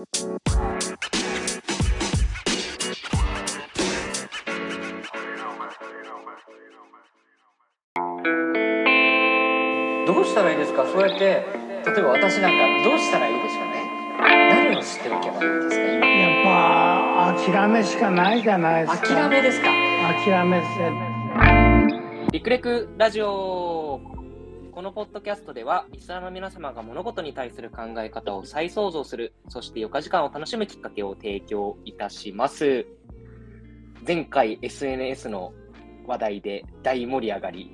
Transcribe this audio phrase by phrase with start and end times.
[0.00, 0.06] ど
[10.20, 10.86] うしたらいいですか？
[10.86, 12.52] そうやって例えば私なん
[12.82, 13.84] かどうしたらいいですかね？
[14.72, 15.84] 何を知っておけばいいんですか？
[15.84, 16.40] 今や
[17.34, 19.08] っぱ諦めしかないじゃないですか。
[19.08, 19.68] 諦めですか？
[20.24, 20.66] 諦めて
[22.32, 23.26] リクレクラジオ
[24.80, 32.86] このポッドキャストではリスナーの皆様が物事に対する考え方を再創造するそして余暇時間を楽しむきっかけを提供いたします。
[34.08, 35.52] 前回 SNS の
[36.06, 37.70] 話題で大盛り上がり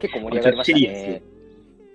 [0.00, 1.22] 結構盛り上がりましたね。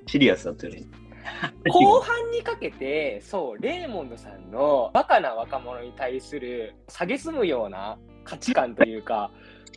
[0.05, 0.45] シリアス。
[0.45, 0.83] だったよね。
[1.73, 9.31] 後半にかけてそうレーモンドさんのバカな若者に対する蔑むような価値観というか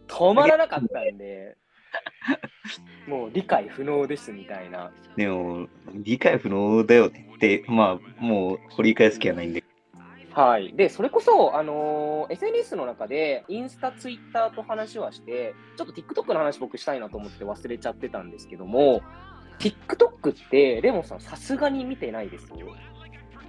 [0.08, 1.56] 止まらなかったんで
[3.06, 9.62] もう理解不能ですみたいなでも、理解不能だよねって、まあ、もう掘り返す気はないんで。
[10.32, 10.74] はい。
[10.74, 19.02] で、それこそ、あのー SNS の中で、インスタ、ツイッターと話はして、ちょっと TikTok の話僕したいなと思って忘れちゃってたんですけども、
[19.60, 22.74] TikTok って、レモンさんさすがに見てないですよ。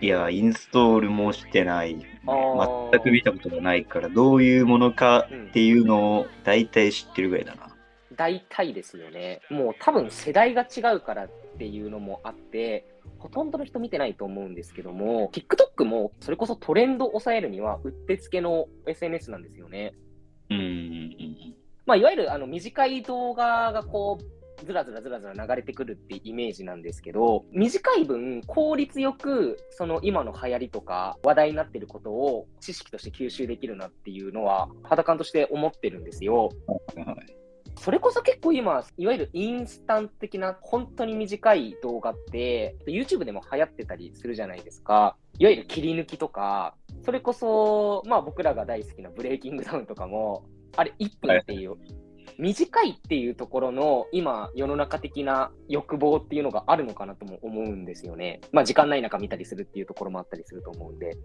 [0.02, 1.96] いや、インストールもしてない。
[1.96, 7.65] 全く見たことがないから、どういうものかうんっていうのを大体知ってるぐらいだな。
[8.16, 9.42] 大体ですよね。
[9.50, 12.86] もう多分世代が違うからっていうのもあって、
[13.20, 19.94] ほとんどの人見てないと思うんですけども、TikTok もそれこそトレンドを抑えるにはうってつけの SNS なんですよね。
[20.50, 21.56] うん。
[21.86, 36.50] まあ、いわゆるあの短い動画がこう、ずらずらずらずら流れてくるってイメージなんですけど、短い分、効率よく、その今の流行りとか話題になってることを知識として吸収できるなっていうのは、肌感として思ってるんですよ。
[36.68, 37.45] はい
[37.78, 45.18] それこそ結構今、いわゆるインスタント的な本当に短い動画って、YouTube でも流行ってたりするじゃないですか。
[45.38, 50.46] いわゆる切り抜きとか、それこそ、まあ僕らが大好きなブレイキングダウンとかも、
[50.78, 51.76] あれ1分っていう、
[52.38, 58.42] 短いっていうところの今、世の中的な欲望っていうのがあるのかなとも思うんですよね。
[58.52, 61.18] まあ時間ない中見たりするっていうところもあったりすると思うんで。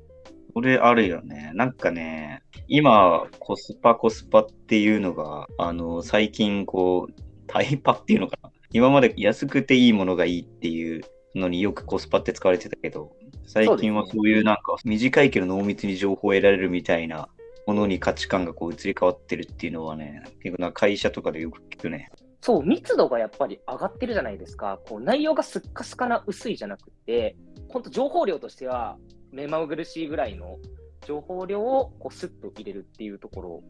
[0.53, 1.51] それあるよね。
[1.55, 7.13] なんかね、今、コスパコスパっていうのが、あの、最近こう、
[7.47, 8.51] タイパっていうのかな。
[8.73, 11.03] 今まで安くていいものがいいっていう
[11.35, 13.13] のによくコスパって使われてたけど、
[13.47, 17.29] 最近はそういうなんか短いけど濃密に情報を得られるみたいな
[17.67, 22.11] ものに価値観がこう移り変わってるっていうのはね、結構な会社とかでよく聞くね。
[22.43, 24.81] そう、密度がやっぱり上がってるじゃないですか。
[24.89, 27.37] こう内容がすっかすかな薄いじゃなくて、
[27.69, 28.97] 本当情報量としては
[29.31, 30.59] 目まぐるしいぐらいの
[31.07, 33.63] 情報量をこうスッと入れるっていうところ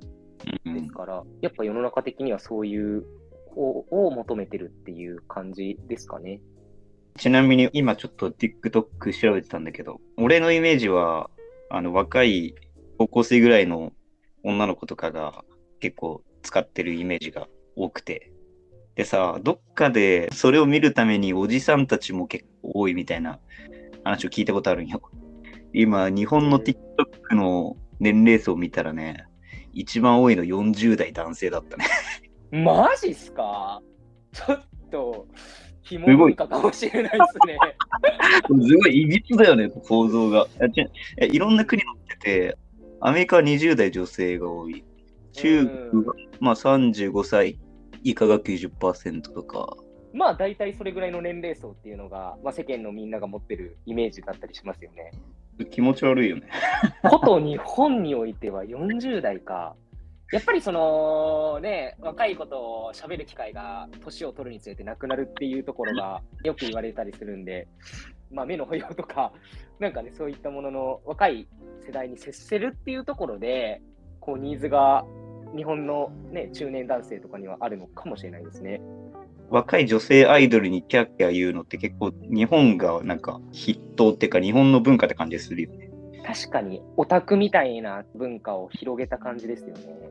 [0.65, 3.05] うんですから、やっぱ世の中的にはそういう
[3.57, 6.41] をを求めてるっていう感じですかね。
[7.19, 11.29] ちなみに今ちょっと TikTok 調べてたんだけど、俺のイメージは、
[11.71, 12.55] あの若い
[12.99, 13.93] 高校生ぐらいの
[14.45, 15.45] 女の子とかが
[15.81, 18.31] 結構使ってるイメージが多くて。
[19.01, 23.39] でさ、どっかでそれを見るためにおじさんたちも結構多いみたいな
[24.05, 25.01] 話を聞いたことあるんよ。
[25.73, 29.25] 今、日本の TikTok の年齢層を見たらね、
[29.73, 31.87] 一番多いの40代男性だったね。
[32.63, 33.81] マジっすか？
[34.33, 35.27] ちょっと、
[35.81, 37.59] ひも文化かもしれないですね。
[38.69, 40.47] すごいいびつだよね、構造が。
[41.23, 42.59] いろんな国乗ってて、
[43.01, 44.85] アメリカは20代女性が多い。
[45.33, 47.59] 中国が、まあ、35歳
[48.03, 49.77] 以下が90%とか。
[50.13, 55.13] まあ大体それぐらいの年齢層っていうのが、まあ、世間のみんなが持ってるイメージだったりしますよね。
[55.67, 56.49] 気持ち悪いよね。
[57.09, 59.77] こと日本においては40代か。
[60.33, 67.67] やっぱりそのね、若い子と喋る機会が年を取るにつれてなくなるっていうところがよく言われたりするんで、
[68.31, 69.33] まあ目の保養とか、
[69.81, 71.49] なんかね、そういったものの若い
[71.85, 73.83] 世代に接せるっていうところで、
[74.21, 75.05] こうニーズが
[75.57, 78.81] 日本のね、中年男性とかにはあるのかもしれないですね。
[79.51, 85.91] 若い女性アイドルにキャッキャ言うのって結構日本がなんか筆頭っていうか日本の文化って感じするよね。
[86.25, 90.09] 確かにオタクみたいな文化を広げた感じですよね。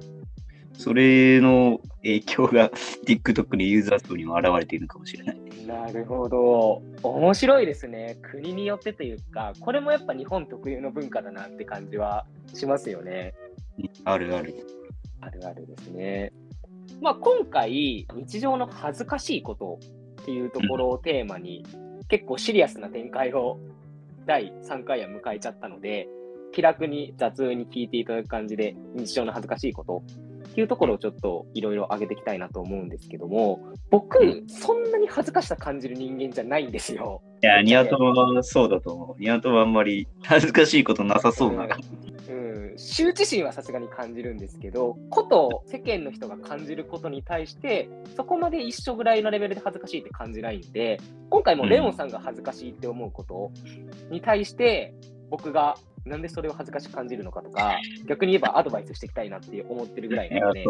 [0.73, 2.69] それの影響が
[3.05, 5.37] TikTok のユーザー層にも現れているのかもしれない。
[5.67, 6.81] なるほど。
[7.03, 8.17] 面白いですね。
[8.21, 13.33] 国によってというか、これもやっぱ日本特有の文化だなって感じはしますよね。
[14.05, 14.78] あるある。
[15.21, 16.31] あるあるですね。
[17.01, 19.79] まあ今回、日常の恥ずかしいこと
[20.21, 21.65] っていうところをテーマに、
[22.07, 23.59] 結構シリアスな展開を
[24.25, 26.07] 第3回は迎えちゃったので、
[26.51, 30.03] 気楽に雑に聞いていただく感じで、日常の恥ずかしいこと
[30.49, 33.59] っていうところをちょっといろいろ上げていきたいなと思うんですけども、
[33.91, 37.21] 僕、そんなに恥ずかしさ感じる人間じゃないんですよ。
[37.43, 39.21] いや、ニワトロはそうだと思う。
[39.21, 41.63] ニワトロはあんまり恥ずかしいことなさそうな。
[41.63, 41.69] うん、
[42.77, 50.99] 羞恥心はさすがに感じるんですけど、こと世間の人が感じることに対して、そこまで一緒ぐらいのレベルで恥ずかしいって感じないんで、
[51.29, 53.51] 今回もレオンさんが恥ずかしいって思うこと
[54.11, 54.93] に対して、
[55.29, 60.65] 僕がなんでそれを恥ずかしく感じるのかとか、逆に言えばアドバイスしていきたいなって思ってるぐらいなので、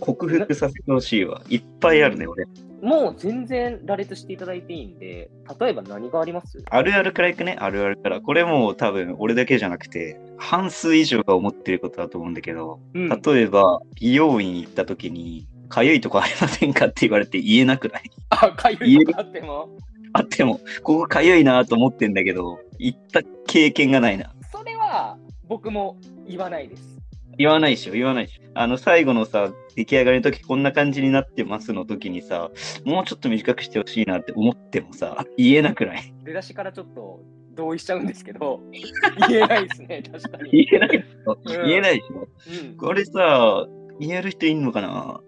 [0.00, 1.42] 克服させてほしいわ。
[1.48, 2.46] いっぱいあるね、俺。
[2.82, 5.30] もう全然羅列していただいていいんで、
[5.60, 6.62] 例えば何があります？
[6.68, 8.20] あるあるからいくね、あるあるから。
[8.20, 18.02] これもう多分俺だけじゃなくて、半数以上が思ってることだと思うんだけど、うん例えば美容院行った時に、かゆいとこありませんかって言われて言えなくない？
[18.30, 19.68] あ、かゆいとこあっても？
[20.14, 24.34] あっても、ここかゆいなと思ってんだけど、行った経験がないな。
[24.50, 25.96] それは僕も
[26.26, 26.98] 言わないです。
[27.38, 28.42] 言わないでしょ、言わないでしょ。
[28.54, 32.50] あの、最後のさ、出来上がりの時、こんな感じになってますの時にさ、
[32.84, 36.14] もうちょっと短くしてほしいなって思ってもさ、言えなくない？
[36.24, 37.20] 出だしからちょっと
[37.54, 38.60] 同意しちゃうんですけど、
[39.28, 40.50] 言えないですね、確かに。
[40.50, 41.38] 言えないでしょ？
[41.44, 42.28] うん言えないでしょ？
[42.66, 43.66] うんこれさ、
[43.98, 45.20] 言える人いんのかな？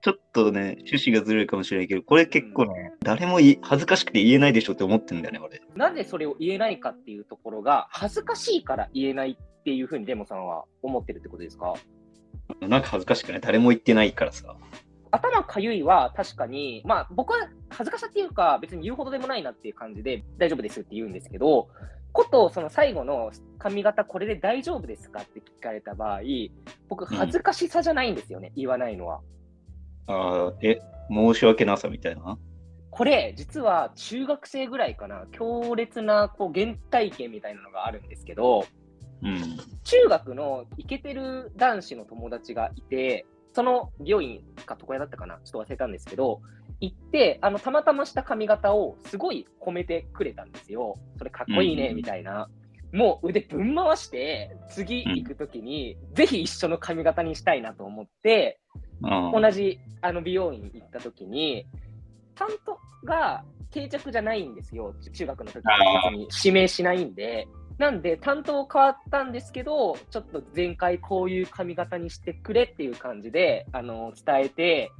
[0.00, 5.60] ちょっとね、趣旨がずるいかもしれないけど、これ結構ね、誰もい恥ずかしくて言えないでしょって思ってんだよね、俺。
[5.74, 11.74] なぜそれを言えないかっていうところが、恥ずかしいから言えないっていうふうにレモさんは思ってるってことですか？
[12.60, 13.40] なんか恥ずかしくない？
[13.42, 14.56] 誰も言ってないからさ。
[15.10, 21.68] 頭かゆいは確かに、まあ僕は恥ずかしさっていうか、別に言うほどでもないなっていう感じで大丈夫ですって言うんですけど、
[22.12, 26.20] ことその最後の髪型これで大丈夫ですかって聞かれた場合、
[26.88, 29.20] 僕恥ずかしさじゃないんですよね、言わないのは。
[30.06, 30.80] ああ、え、
[31.10, 32.38] 申し訳なさみたいな？
[32.90, 38.64] これ、実は中学生ぐらいかな、強烈なこう原体験みたいなのがあるんですけど、
[39.22, 39.58] うん。
[39.84, 46.40] 中学のイケてる男子の友達がいて、その美容院か床屋だったかな、ちょっと忘れたんですけど、
[46.80, 50.94] 行って、あのたまたました髪型をすごい褒めてくれたんですよ。
[51.16, 52.48] それかっこいいね、うんみたいな。
[52.92, 58.60] もう腕ぶん回して、次行くときに、ぜひ一緒の髪型にしたいなと思って、
[59.02, 61.66] あ同じあの美容院行った時に、
[62.34, 67.46] 担当が定着じゃないんですよ、中学の時は別に指名しないんで。
[67.78, 74.90] なんで、担当変わったんですけど、ちょっと前回こういう髪型にしてくれっていう感じであの伝えて、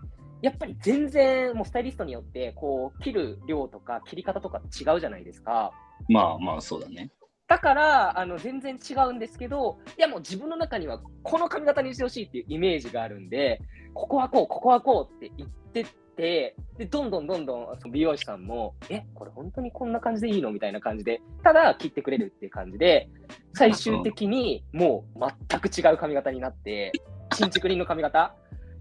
[0.43, 5.73] やっぱり全然もうスタイリストによってこう切る量とか切り方とか違うじゃないですか。
[6.09, 7.11] まあまあ、そうだね。
[7.49, 13.61] だからあの全然違うんですけど、いやもう自分の中にはこの髪型にしてほしいっていうイメージがあるんで、
[13.95, 15.87] ここはこう、ここはこうって言ってっ
[16.19, 20.51] て、でどんどんどんどん美容師さんも、え、これ本当にこんな感じでいいの？
[20.51, 23.09] みたいな感じで、ただ切ってくれるっていう感じで、
[23.55, 26.93] 最終的にもう全く違う髪型になって、
[27.33, 28.35] 新築林の髪型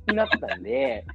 [0.07, 1.05] になったんで、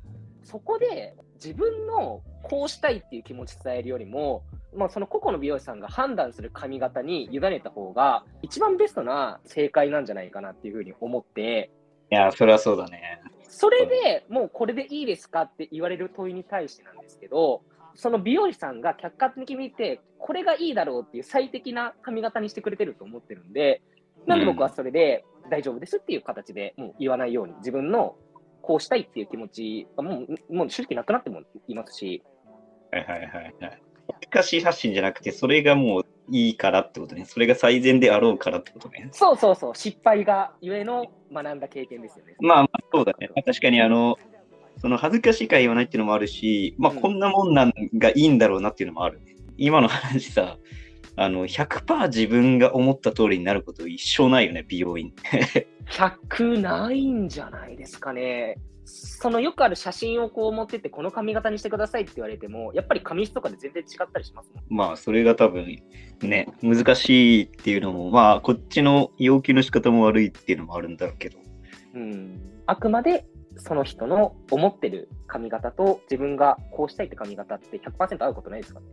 [0.45, 11.71] そこで自分のこうしたいっていう気持ち伝えるよりも、まあ、その個々の美容師さんが判断する髪型に委ねた方が、一番ベストな正解なんじゃないかなっていうふうに思って、
[12.11, 13.21] いや、それはそうだね。
[13.53, 17.63] それでもうこれでいいですかって言われる問いに対してなんですけど、
[17.95, 23.83] その美容師さんが客観的に見て、これがいいだろうっていう最適な髪型にしてくれてると思ってるんで、
[24.27, 28.17] なんで僕はそれで大丈夫ですっていう形でもう言わないように、自分の
[28.63, 32.23] こうしたいっていう気持ちがもうもう正直なくなってもいますし、
[32.91, 33.83] はいはいはいはい。
[34.33, 37.25] 難し発信じゃなくて、それがもういいからってことね。
[37.25, 39.09] それが最善であろうからってことね。
[39.13, 42.37] そうそうそう、失敗がゆえの学んだ経験ですよね。
[42.41, 43.29] まあまあ、そうだね。
[43.35, 44.17] まあ確かにあの、
[44.79, 49.37] その恥ずかしいから言わないっていうのもあるし、まあうんこんなもんなんがいいんだろうなっていうのもあるね。
[49.59, 50.59] 今の話さ、
[51.17, 55.13] あの、100%自分が思った通りになること一生ないよね、美容院。
[55.91, 58.57] 100ないんじゃないですかね。
[58.85, 64.65] そのよくある写真をこう持ってって、この髪型にしてくださいって言われても、やっぱり髪質とかで全然違ったりしますもん。
[64.69, 65.83] まあ、それが多分
[66.23, 71.39] ね、難しいっていうのも、まあ、こっちの要求の仕方も悪いっていうのもあるんだろうけど。
[71.95, 73.27] うん、あくまで
[73.59, 78.93] その人の思ってる髪型と自分がこうしたいって髪型って100%合うことないですからね。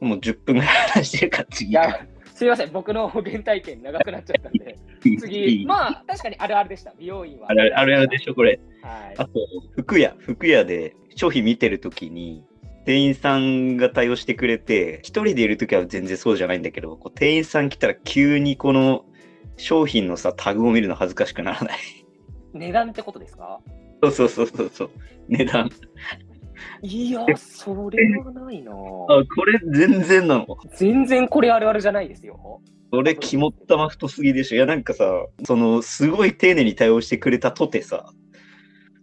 [0.00, 0.08] うん。
[0.08, 1.70] もう10分ぐらい話してるから次。
[1.70, 4.76] いや、すいません、僕の原体験長くなっちゃったんで、
[5.18, 7.50] 次、まあ確かにあるあるでした、美容院は。
[7.50, 8.58] あるあるでしょ、これ。
[8.82, 9.32] はいあと、
[9.76, 12.44] 服屋、服屋で商品見てるときに、
[12.84, 19.04] 店員さんが対応してくれて、一人でいるときは全然そうじゃないんだけど、こう店員さん来たら急にこの
[19.56, 21.78] 商品のさ、タグを見るの恥ずかしくならない？
[22.54, 23.60] 値段ってことですか？
[24.02, 24.90] そうそうそうそうそう、
[25.28, 25.70] 値段。
[26.82, 30.46] いや、それはないなあ、これ全然なの？
[30.76, 32.60] 全然これあるあるじゃないですよ。
[32.92, 34.56] それ肝っ玉太すぎでしょ。
[34.56, 35.04] いや、なんかさ、
[35.44, 38.04] その、すごい丁寧に対応してくれたとてさ、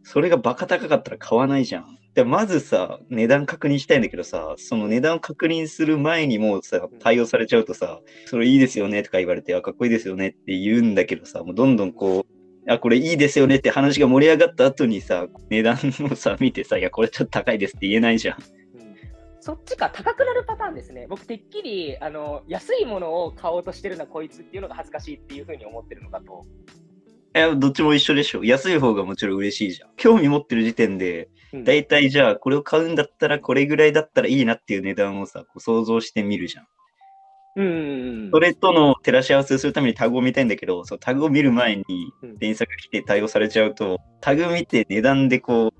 [0.03, 1.97] それがバカ高かったら買わないじゃん。
[2.13, 12.38] で、まずさ、値段確認したいんだけどさ、その値段を確認する前にもうさ、対応されちゃうとさ、それいいですよねとか言われて、あ、かっこいいですよねって言うんだけどさ、もうどんどんこう、
[12.69, 15.75] あ、これいいですよねって話が盛り上がった後にさ、値段
[16.11, 18.37] をさ、見てさ、いや、これちょっと高いですって言えないじゃん。
[18.37, 18.89] うん
[19.41, 21.07] そっちか、高くなるパターンですね。
[21.09, 26.45] 僕、てっきり、あの、安いものを買おうとしてるな、こいつっていうのが恥ずかしいっていうふうに思ってるのかと。
[27.35, 28.43] いや、どっちも一緒でしょ。
[28.43, 29.89] 安い方がもちろん嬉しいじゃん。
[29.95, 36.67] 興味持ってる時点で、うんだいたいじゃあ、これを買うんだったら、これぐらいだったらいいなっていう値段をさ、こう想像してみるじゃん。
[37.59, 38.31] うん。
[38.31, 41.83] それとの照らし合わせをするためにタグを見たいんだけど、そうタグを見る前に
[42.23, 45.71] うん電車が来て対応されちゃうと、タグ見て値段でこう、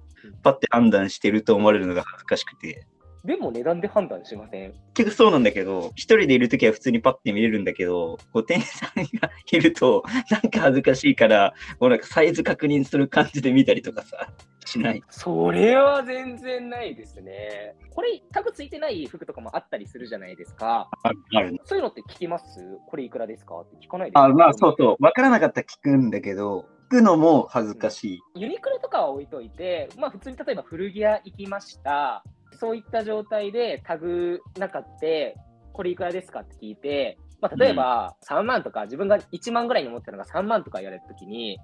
[0.44, 2.86] パッて判断してると思われるのが恥ずかしくて。
[3.24, 4.74] でも値段で判断しません？
[4.94, 14.30] 結局そうなんだけど、一人でいるときは普通にパッて見れるんだけど、こう店員さんがいると、なんか恥ずかしいから、こうなんかサイズ確認する感じで見たりとかさ、
[14.66, 15.04] しない？
[15.10, 17.76] それは全然ないですね。
[17.94, 20.90] これ、タグついてない服とかもあったりするじゃないですか。
[21.04, 22.80] ああるそういうのって聞きます？
[22.88, 23.60] これいくらですか？
[23.60, 24.24] って聞かないですか？
[24.24, 25.04] あ、まあそうそう。
[25.04, 28.20] わからなかったら聞くんだけど、聞くのも恥ずかしい。
[28.36, 32.24] ユニクロとかは置いといて、まあ普通に例えば古着屋行きました。
[32.60, 35.36] そういった状態でタグなかって、
[35.74, 41.58] これいくらですかって聞いて、まあ例えば3万とか、自分が1万ぐらいに思ったのが3万とか言われたときに、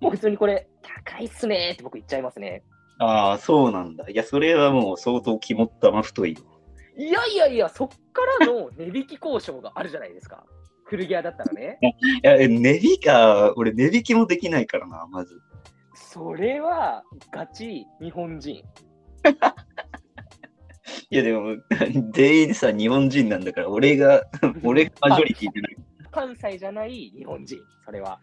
[0.00, 2.62] もう普通にこれ高いっすねーって僕言っちゃいますね。
[2.98, 4.08] ああ、そうなんだ。
[4.08, 6.40] いや、それはもう相当肝っ玉太いよ。
[6.96, 10.44] いやいやいや、そっからの値引き交渉があるじゃないですか。
[10.84, 11.78] 古着屋だったらね。
[11.82, 11.86] い
[12.22, 15.40] や、え値引きか、俺値引きもできないからな、まず。
[15.94, 18.62] それはガチ日本人。
[21.10, 21.56] いや、でも、
[22.12, 24.24] 全員さ、日本人なんだから、俺が、
[24.62, 25.76] 俺がマジョリティじゃない。
[26.10, 28.20] 関西じゃない日本人、それは。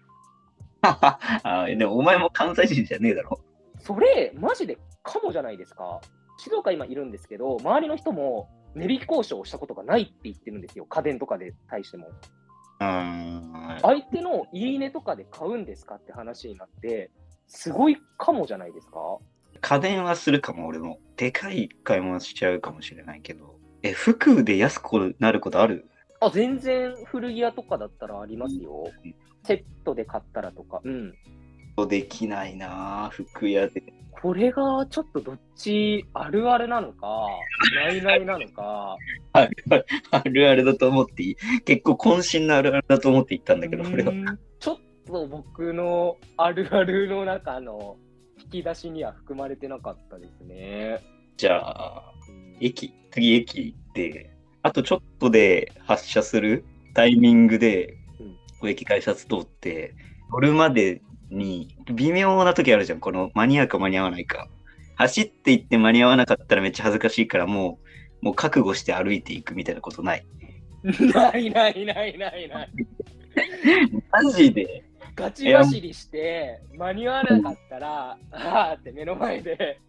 [0.81, 3.39] あでも、お前も関西人じゃねえだろ。
[3.79, 5.99] それ、マジでかもじゃないですか。
[6.37, 10.85] 静岡今いるんですけど、周りの人も値引き交渉をしたことがないって言ってるんですよ。
[10.85, 12.07] 家電とかで対しても。
[12.79, 17.11] 相手のいいねとかで買うんですかって話になって、
[17.47, 19.19] すごいかもじゃないですか。
[19.61, 20.99] 家電はするかも、俺も。
[21.15, 23.55] でかい買い物しちゃうかもしれないけど。
[23.83, 25.87] え、服で安くなることある？
[26.19, 28.85] あ、全然古着屋とかだったらありますよ。
[29.43, 30.81] セットで買ったらとか。
[30.83, 31.13] うん。
[31.87, 33.81] できないなぁ服屋で。
[34.11, 37.27] これがちょっとどっちあるあるなのか、
[37.73, 38.97] ないないなのか。
[39.33, 39.47] あ
[40.25, 41.35] るあるだと思っていい。
[41.65, 44.11] 結構渾身のあるあるだと思って言ったんだけど、これは
[44.59, 44.77] ちょっ
[45.07, 48.10] と僕のあるあるの中の引
[48.51, 50.99] き出しには含まれてなかったですね。
[51.37, 54.29] じゃあ、うん駅、次駅行って、
[54.61, 57.95] あとちょっとで発車するタイミングで
[58.61, 59.95] うん、駅改札通って、
[60.31, 62.99] 乗るまでに微妙な時あるじゃん。
[62.99, 64.47] この間に合うか間に合わないか。
[64.95, 67.79] 走って行って間に合わなかったらめっちゃ恥ずかしいからも
[68.21, 70.25] う、もう覚悟して歩いていくみたいなことない？
[71.13, 72.69] ないないないないない。
[74.11, 74.83] マジで
[75.15, 79.79] ガチ走りして間に合わなかったら、あーって目の前で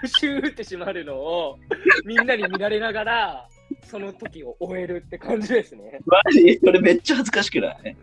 [0.00, 1.58] プシューって閉まるのを
[2.04, 3.48] みんなに見られながら、
[3.84, 6.00] その時を終えるって感じですね。
[6.06, 6.58] マジ？
[6.64, 7.96] それめっちゃ恥ずかしくない？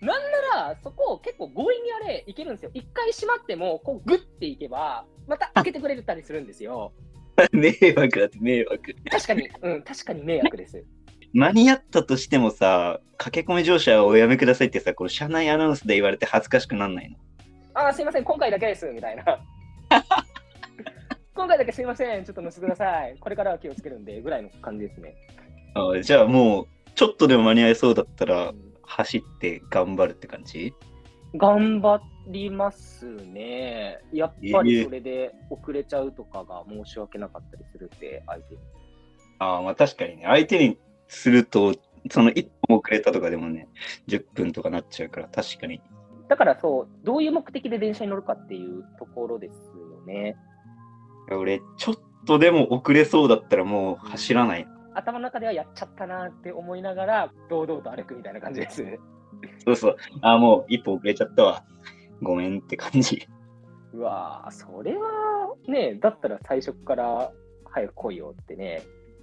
[0.00, 2.70] なんなら、そこを結構強引にあれいけるんですよ。
[2.72, 6.92] 一回閉まっても、こうグッていけば、また開けてくれたりするんですよ。
[7.52, 8.94] 迷惑だって迷惑。
[9.10, 10.84] 確かに、うん、確かに迷惑です。
[11.32, 17.16] 間に合ったとしてもさ、駆け込み乗車をおやめくださいってさ、この車内アナウンスで言われて恥ずかしくなんないの？
[17.74, 19.24] あー、すいません、今回だけです、みたいな。
[21.34, 23.16] 今回だけすいません、ちょっと乗せてください。
[23.20, 25.14] これからは気をつけるんで、ぐらいの感じですね。
[25.74, 30.72] あじゃあもう、ちょっとでも間に合いそうだったらう、ん走って頑張るって感じ？
[31.36, 33.98] 頑張りますね。
[34.12, 38.60] やっぱりそれで遅れちゃうとかが申し訳なかったりするんで、相手に。
[39.40, 41.74] ああ、まあ確かにね、相手にすると、
[42.10, 43.68] その一歩遅れたとかでもね、
[44.06, 45.82] 10分とかなっちゃうから、確かに。
[46.28, 50.36] だからそう、どういう目的で電車に乗るかっていうところですよね。
[51.30, 51.96] 俺、ちょっ
[52.26, 54.66] とでも遅れそうだったらもう走らない。
[54.94, 58.84] 頭の中ではやっちゃったなって思いながら、堂々と歩くみたいな感じです。
[59.64, 59.96] そうそう。
[60.22, 61.64] ああ、もう一歩遅れちゃったわ。
[62.20, 63.26] ごめんって感じ。
[63.92, 67.32] うわぁ、それはね、だったら最初から
[67.70, 68.82] 早く来いよってね。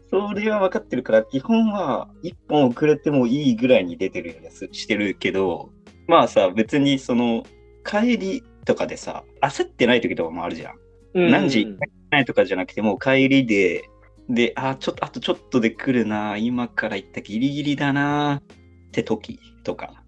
[0.09, 5.69] それは分かってるから、基本は一本遅れてもいいぐらいに出てるようにすしてるけど、
[6.07, 7.43] まあさ、別にその、
[7.83, 10.75] 帰りとかでさ、焦ってない時とかもあるじゃん。
[11.13, 11.65] 何時
[12.11, 13.89] ないとかじゃなくて、もう帰りで、
[14.29, 20.03] で、あ、ちょっと、あとちょっとで来るな、今から行ったギリギリだな、って時とか。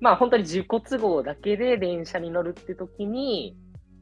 [0.00, 3.56] まあ本当に自己都合だけで電車に乗るって時に、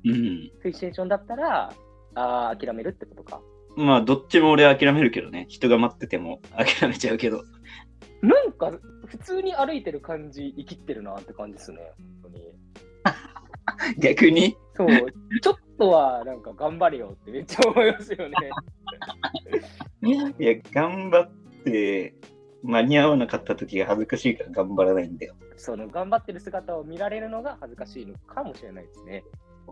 [0.05, 0.13] うん。
[0.13, 1.73] そういうシチュエーションだったら、
[2.15, 3.41] ああ、諦めるってことか。
[3.77, 5.47] まあ、どっちも俺は諦めるけどね。
[5.49, 7.45] 人が待ってても諦めちゃうけど。
[8.23, 8.73] なんか、
[9.07, 11.79] 普通に歩いてる感じ、生きってるなって感じですね。
[12.23, 12.55] 本当に。
[14.01, 14.57] 逆に？
[14.75, 14.89] そう、
[15.43, 18.35] ちょっとはなんか頑張れよってめっちゃ思いますよね。
[20.39, 21.31] いや、頑張っ
[21.65, 22.15] て、
[22.63, 25.35] 間に合わなかった時が恥ずかしいから頑張らないんだよ。
[25.57, 29.25] その頑張ってる姿を見られるのが恥ずかしいのかもしれないですね。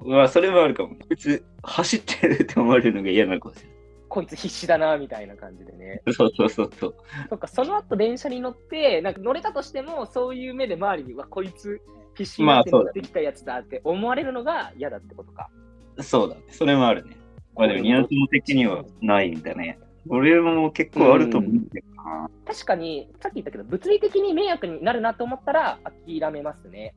[0.02, 0.90] まあ、それはあるかも。
[0.96, 3.73] こいつ、走ってるって思われるのが嫌なのかもしれ
[4.14, 6.00] こいつ必死だなみたいな感じでね。
[6.12, 6.94] そうそうそうそう。
[7.30, 11.82] そっか、その後電車に乗って、なんか乗れたとしても、そういう目で周りにはこいつ
[12.14, 15.50] 必死になって乗ってきたやつだって思われるのが嫌だってことか。
[15.98, 16.42] そうだね。
[16.48, 17.16] それもあるね。
[17.56, 19.80] まあでも、ニアトモ的にはないんだね。
[20.08, 22.30] 俺も結構あると思うんだよな。
[22.46, 26.94] 確かに、さっき言ったけど、物理的に迷惑になるなと思ったら諦めますね。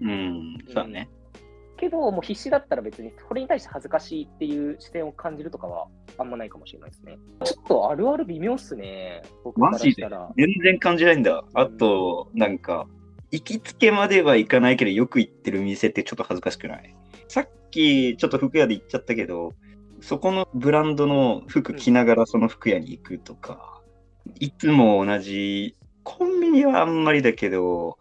[0.00, 1.08] うん、そうだね。
[1.76, 5.86] けど、もう必死だったら別に、それに対して恥ずかしいっていう視点を感じるとかは
[6.18, 7.18] あんまないかもしれないですね。
[7.44, 9.22] ちょっとあるある微妙っすね。
[9.44, 9.90] 僕からマジで？
[9.92, 10.30] したら。
[10.36, 11.44] 全然感じないんだ。
[11.54, 12.86] あと、なんか、
[13.30, 16.96] 行きつけまではいかないけど、よく行ってる店ってちょっと恥ずかしくない？
[17.28, 19.52] さっき、ちょっと服屋で行っちゃったけど、
[20.00, 23.80] そこのブランドの服着ながらその服屋に行くとか、
[24.38, 27.98] いつも同じ、コンビニはあんまりだけど、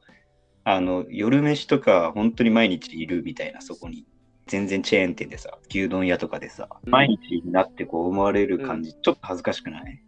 [0.65, 4.03] あの、夜飯とか本当に毎日いるみたいな、そこに。
[4.47, 9.99] 全然チェーン店でさ、牛丼屋とかでさ、うん毎日になってこう思われる感じ、ちょっと恥ずかしくない？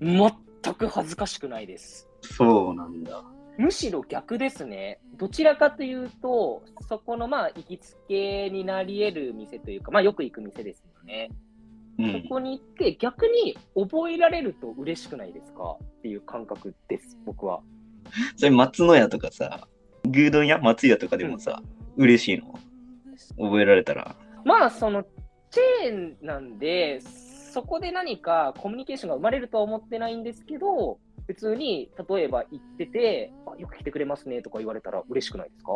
[0.00, 2.08] 全く恥ずかしくないです。
[2.20, 3.22] そうなんだ。
[3.58, 4.98] むしろ逆ですね。
[5.18, 11.30] どちらかというと、そこのまあ行きつけになり得る店というか、まあよく行く店ですよね。
[11.98, 12.28] うんそ。
[12.28, 15.76] こに行って逆に覚えられると嬉しくないですか？
[15.82, 17.60] っていう感覚です、僕は。
[18.36, 19.68] それ松野屋とかさ、
[20.04, 20.58] 牛丼屋？
[20.58, 21.62] 松屋とかでもさ、
[21.96, 22.54] 嬉しいの？
[23.38, 24.16] 覚えられたら。
[24.44, 25.04] まあその
[25.50, 27.00] チェーンなんで、
[27.52, 35.72] そこで何かコミュニケーションが生まれるとは思ってないんですけど、普通に例えば行ってて、あよく来てくれますねとか言われたら嬉しくないですか？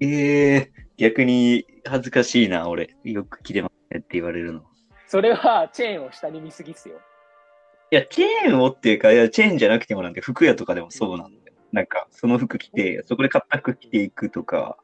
[0.00, 2.96] ええ逆に恥ずかしいな、俺。
[3.04, 4.62] よく来てますねって言われるの。
[5.06, 6.96] それはチェーンを下に見すぎっすよ。
[7.90, 11.41] いや、チェーンをっていうか、いや、チェーンじゃなくてもなんて服屋とかでもそうなんだよ。
[11.72, 14.76] なんか、その服着て、そこで買った服着ていくとか、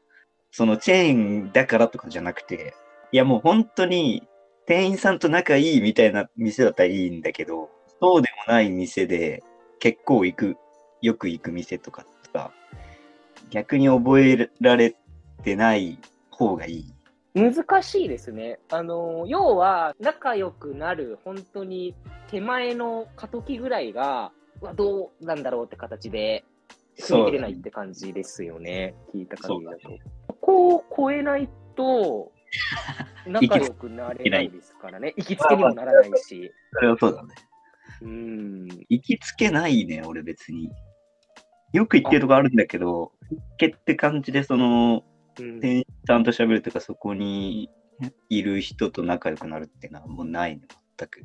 [0.51, 1.17] そのチェー
[1.49, 2.73] ンだからとかじゃなくて、
[3.11, 4.27] いや、もう本当に
[4.65, 7.69] 店員さんと仲いいみたいな店だったらいいんだけど、
[8.01, 9.43] そうでもない店で
[9.79, 10.57] 結構行く、
[11.01, 12.51] よく行く店とかさ、
[13.49, 14.95] 逆に覚えられ
[15.43, 15.99] てない
[16.31, 16.93] 方がいい。
[17.35, 18.59] 難しいですね。
[18.71, 21.95] あの、要は、仲良くなる、本当に
[22.27, 26.43] 手前の過渡期ぐらいが、うわどうなんだろうって形で、
[26.97, 28.95] 踏み切れないって感じですよね。
[29.13, 29.79] 聞いた限りだと。
[29.83, 29.97] そう
[30.27, 32.31] ここを超えないと、
[33.25, 35.13] 仲良くなれないですからね。
[35.17, 36.51] 行きつけにもならないし。
[36.73, 37.35] それはそうだね。
[38.01, 38.67] うん。
[38.89, 40.71] 行きつけないね、俺別に。
[41.73, 45.03] よく行ってるとこあるんだけど、行けって感じで、その、
[45.39, 47.69] うん店員さんと喋るとか、そこに
[48.27, 50.63] いる人と仲良くなるっていうのはもうないね、
[50.97, 51.23] 全く。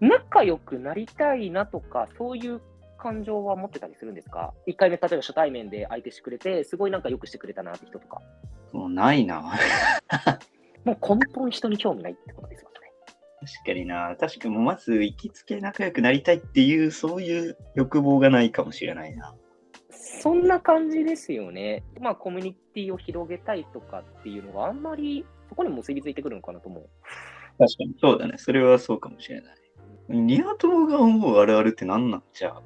[0.00, 2.60] 仲良くなりたいなとか、そういう
[3.00, 8.20] 感情は持ってたりするんですか ?1 回目、例えば初対面で相手してくれて、すごいなんか良くしてくれたなって人とか。
[8.72, 9.40] もうないな。
[10.84, 12.76] もう根本人に興味ないってことですよね。
[13.40, 14.16] 確かにな。
[14.20, 19.34] 確かにもうまず行きつけ仲良くなりたいっていう、そういう欲望がないかもしれないな。
[19.90, 21.82] そんな感じですよね。
[22.00, 26.88] まあ、コミュニティを広げたいとかっていうのがあんまり、そこに結びついてくるのかなと思う。
[27.58, 27.94] 確かに。
[27.98, 28.34] そうだね。
[28.36, 29.56] それはそうかもしれない。
[30.08, 32.62] ニワトモが思うあるあるって何なんじゃあ。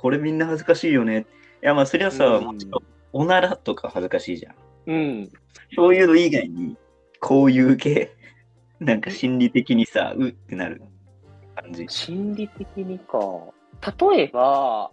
[0.00, 1.26] これみんな恥ずかしいよね。
[1.62, 2.82] いや、まあそれはさ、うんもちろん、
[3.12, 4.54] おならとか恥ずかしいじゃん。
[4.86, 5.32] うん。
[5.76, 6.78] そういうの以外に、
[7.20, 8.10] こういう系、
[8.78, 10.80] なんか心理的にさ、うってなる
[11.54, 11.84] 感じ。
[11.90, 13.18] 心理的にか。
[14.10, 14.90] 例えば、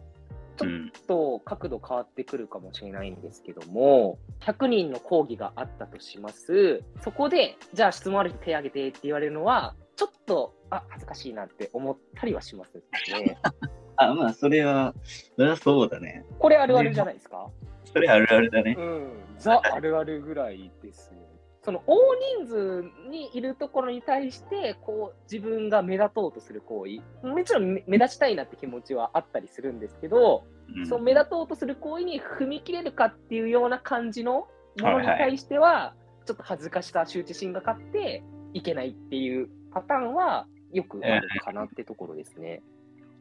[0.57, 0.91] ちょっうん。
[1.07, 6.83] と角度変わってくるかもしれないんですけども、100人の講義があったとします。
[7.01, 12.75] そこで、じゃあ質問ある人手挙げてって言われるのは、ちょっと、あ、恥ずかしいなって思ったりはします
[13.13, 13.37] ね。
[13.97, 14.93] あ、まあ、それは、
[15.35, 16.25] それはそうだね。
[16.39, 17.49] これあるあるじゃないですか
[17.85, 18.75] それあるあるだね。
[18.77, 21.27] うん、ザあるあるぐらいですよ。
[21.67, 21.97] その大
[22.37, 34.47] 人数にいるところに対して、こう自分が目立とうとする行為、もちろん目目立ちたいなって気持ちはあったりするんですけど、うんその目立とうとする行為に踏み切れるかっていうような感じの
[34.79, 35.93] ものに対しては、
[36.25, 42.61] ちょっと恥ずかしさ、羞恥心が勝っていけないっていうパターンはよくあるかなってところですね。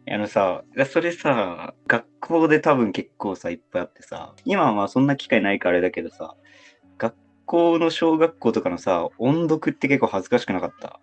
[0.09, 6.37] あのさ、それさ、学校で多分結構さ、いっぱいあってさ、今はまあそんな機会ないからあれだけどさ、
[6.99, 11.01] 学校の小学校とかのさ、音読って結構恥ずかしくなかった？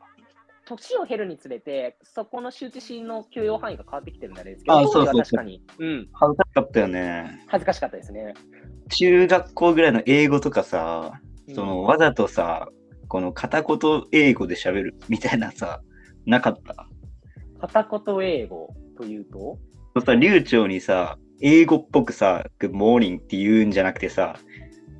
[0.65, 7.43] 年を経るにつれて、そこの羞恥心の許容範囲が変わってきてるんですけど、あ当時はそうそう確かに、うん、恥ずかしかったよね。
[7.47, 8.33] 恥ずかしかったですね。
[8.89, 12.69] 中学校ぐらいの英語とかさ、うんそのわざとさ、
[13.09, 13.77] この片言
[14.13, 15.81] 英語で喋るみたいなさ、
[16.25, 16.87] なかった？
[17.59, 19.59] 片言英語というと、
[19.95, 24.37] そうさ、流暢にさ、英語っぽくさ、Good morning って言うんじゃなくてさ、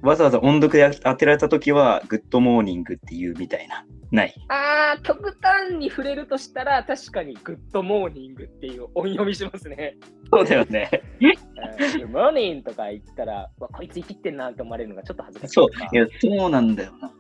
[0.02, 3.86] わざわざ音読で当てられたときは、Good morning って言うみたいな。
[4.12, 4.36] ない？
[4.50, 9.98] あー、極端に触れるとしたら、確かに Good morning っていう音読みしますね。
[10.32, 10.90] そうだよね。
[11.20, 15.96] Good morning とか言ったら、わこいつイキってんなって思われるのがちょっと恥ずかしいそう。
[15.96, 17.12] いや、そうなんだよな。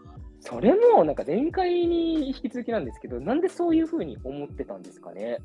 [0.41, 5.38] それもなんか前回に引き続きなんですけど、なんでそういうふうに思ってたんですかね？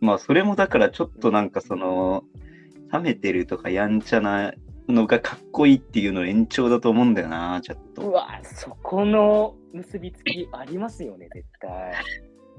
[0.00, 2.24] まあ、それもだからちょっとなんかその、
[2.92, 4.54] 冷めてるとかやんちゃな
[4.88, 8.12] のがかっこいいっていうの延長だと思うんだよな、ちょっうと。
[8.12, 11.94] わ、そこの結びつきありますよね、絶対。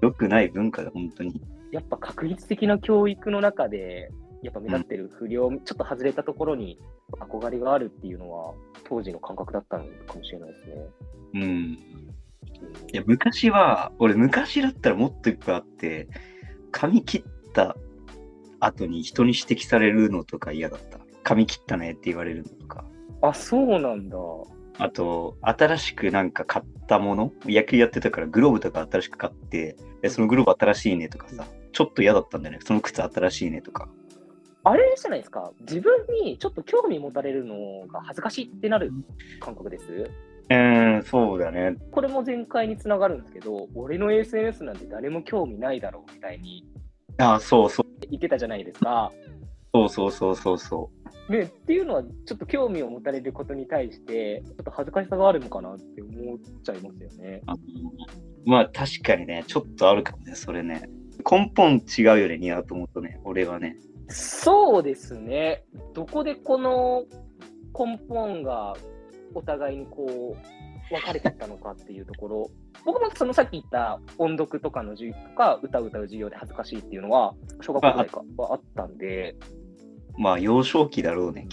[0.01, 1.41] 良くない文化だ、本当に。
[1.71, 6.79] やっぱ確率的な教育の中で、やっぱ目立ってる不良、ちょっと外れたところに
[7.19, 8.53] 憧れがあるっていうのは、
[8.85, 10.75] 当時の感覚だったのかもしれないですね。
[11.33, 11.41] うん。
[11.41, 11.77] うん
[12.91, 16.07] いや、昔は、俺昔だったらもっといっぱいあって、
[16.71, 17.75] 髪切った
[18.59, 20.99] 後に人に指摘されるのとか嫌だった？
[21.23, 22.85] 髪切ったねって言われるのとか。
[23.21, 24.17] あ、そうなんだ。
[24.77, 27.33] あと、新しくなんか買ったもの？
[27.45, 32.61] 野球やってたからグローブとか新しく買って、でそのグローブ新しいねとかさ、ちょっと嫌だったんだよね。
[32.65, 33.89] その靴新しいねとか。
[34.63, 38.91] あれじゃないですか、自分にちょっと興味持たれるのが恥ずかしいってなる
[39.39, 40.09] 感覚です？
[40.49, 41.75] うーん、そうだね。
[41.91, 46.65] これも前回につながるんですけど、俺の SNS なんて誰も興味ないだろうみたいに
[47.19, 47.85] ああ、そうそう。
[48.09, 49.11] 言ってたじゃないですか。
[49.73, 50.89] そうそうそうそうそ
[51.29, 57.41] ね、っていうのは、ちょっと興味を持たれることに対して、ちょっと恥ずかしさがあるのかなって思っちゃいますよね。
[57.41, 57.43] う。
[57.45, 57.59] あの
[58.45, 60.89] まあ確かにね、ちょっとあるかもね、それね。
[61.29, 63.75] 根本違うよね、似合うと思うとね、俺はね。
[64.07, 65.63] そうですね。
[65.93, 67.03] どこでこの
[67.77, 68.75] 根本が
[69.33, 72.51] お互いにこう分かれていったのかっていうところ、
[72.85, 79.35] 僕もそのさっき言った音読とかの授業とか歌を歌う授業で恥ずかしいっていうのは、小学校ぐらいかはあったんで、
[80.17, 81.47] まあ幼少期だろうね。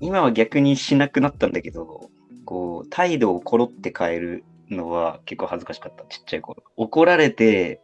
[0.00, 2.10] 今は逆にしなくなったんだけど、
[2.44, 6.62] こう、態度をコロって変えるのは結構恥ずかしかった、ちっちゃい頃。
[6.76, 7.80] 怒られて、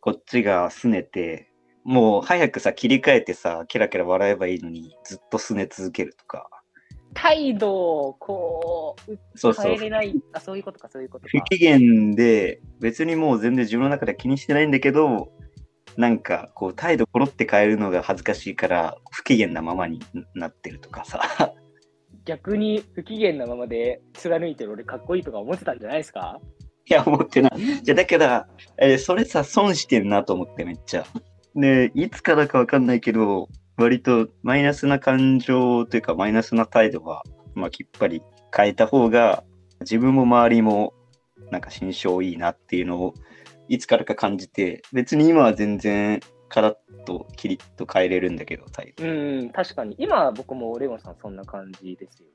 [0.00, 1.50] こっちが拗ねて、
[1.84, 6.48] もう早くさ、切り替えてさ、ケラケラ笑えばいいのに、ずっと拗ね続けるとか。
[7.14, 9.78] 態度をこうそうそう変え。
[9.78, 11.56] れない、あ、そういうことか、そういうことか不。
[11.56, 15.32] 機嫌で、別にもう全然自分の中では気にしてないんだけど、
[15.96, 20.00] なんかこう態度コロって変えるのが恥ずかしいから不機嫌なままに
[20.34, 21.54] なってるとかさ。
[22.24, 26.40] 逆に不機嫌なままで貫いてる俺かっこいいとか思ってたんじゃないですか？
[26.86, 27.52] いや、思ってない。
[27.82, 28.48] じゃ、だから、
[28.78, 31.06] えーそれさ、損してるなと思ってめっちゃ。
[31.54, 37.22] で、いつからかわかんないけど、割とマイナスな感情というか、マイナスな態度は、
[37.54, 38.22] まあ、きっぱり
[38.54, 39.44] 変えた方が、
[39.80, 40.94] 自分も周りも、
[41.50, 43.14] なんか心象いいなっていうのを、
[43.68, 49.04] いつからか感じて、別に今は全然、カラッと、キリッと変えれるんだけど、態度。
[49.04, 49.96] うん、確かに。
[49.98, 52.28] 今僕もレオンさんそんな感じですよ。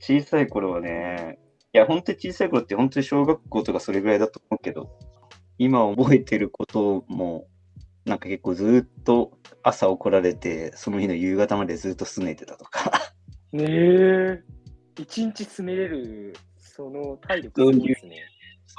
[0.00, 1.38] 小さい頃はね、
[1.72, 4.90] いや、本当に小さい頃って本当に小学校とかそれぐらいだと思うけど、
[5.58, 7.46] 今覚えてることも、
[8.04, 13.12] なんか結構ずーっと朝怒られて、その日の夕方までずっと拗ねてたとか。
[13.52, 14.42] ねえ。
[14.98, 18.16] 一日詰めれる、その体力すごいですね。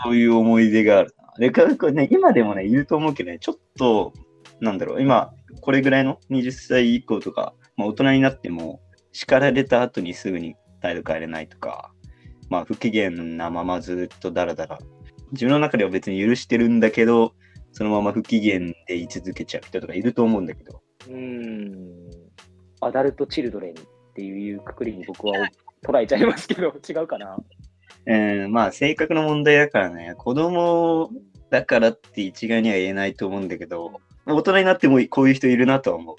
[0.03, 1.33] そういう思い出があるな。
[1.37, 4.13] で、かこれね、今でもね、いると思うけどね、ちょっと、
[4.59, 8.81] なんだろう、今、これぐらいの20歳以降とか、まあ、大人になっても、
[9.11, 11.91] 叱られた後にすぐに態度変えれないとか、
[12.49, 14.79] まあ、不機嫌なままずっとダラダラ、
[15.31, 17.33] 自分の中では別に許してるんだけど、
[17.73, 21.81] そのまま不機嫌で居続けちゃう人とかいると思うんだけど、うん。
[22.81, 23.75] アダルト・チルドレンっ
[24.15, 25.49] ていうくくりに僕は
[25.83, 27.37] 捉えちゃいますけど、 違うかな。
[28.05, 31.09] えーまあ、性格の問題だからね、子供
[31.49, 36.15] だからって一概には言えないと思うんだけど、大人になってもこういう人いるなとは思う。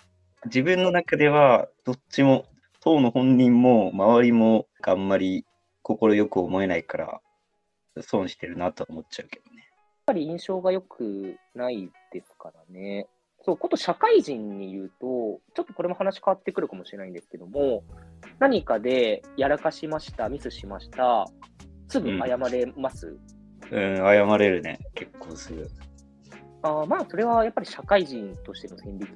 [0.47, 2.47] 自分の中では、どっちも、
[2.81, 5.47] 当の本人も周りもあんまり
[5.83, 7.21] 心よく思えないから、
[8.03, 9.54] 損してるなとは思っちゃうけど
[10.07, 13.07] ぱり印象が良くないですからね。
[13.43, 17.85] そう、こと社会人に言うと、ちょっとこれも話変わってくるかもしれないんですけども、
[18.39, 21.27] 何かでやらかしました、ミスしました、
[21.89, 23.17] すぐ謝れます、
[23.71, 24.79] うん、謝れるね。
[24.95, 25.69] 結構する。
[26.63, 29.09] あーまあ、それはやっぱり社会人としての線引きっ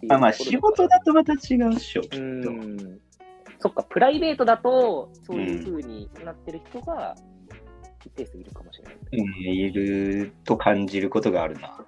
[0.00, 2.02] ていうあまあ、仕事だとまた違うっしょ。
[2.14, 3.00] うん。
[3.58, 7.14] そっか、プライベートだと、そういう風になってる人が
[8.04, 8.96] 一定数いるかもしれない。
[9.12, 11.84] うん、いると感じることがあるな。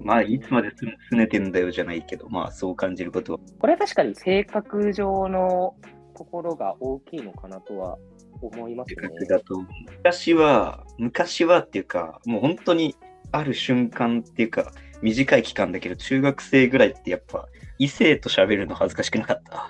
[0.00, 0.76] まあ、いつまです
[1.12, 3.38] 拗ねてんだよじゃないけど、まあ、そう感じることは。
[3.58, 5.74] これは確かに性格上の
[6.16, 7.98] ところが大きいのかなとは
[8.40, 9.08] 思います性ね。
[9.08, 9.66] 格だと思う。
[9.96, 12.94] 昔は、昔はっていうか、もう本当に
[13.32, 19.68] ある瞬間っていうか、短い期間だけど、中学生ぐらいってやっぱ、異性と喋るの恥ずかしくなかった。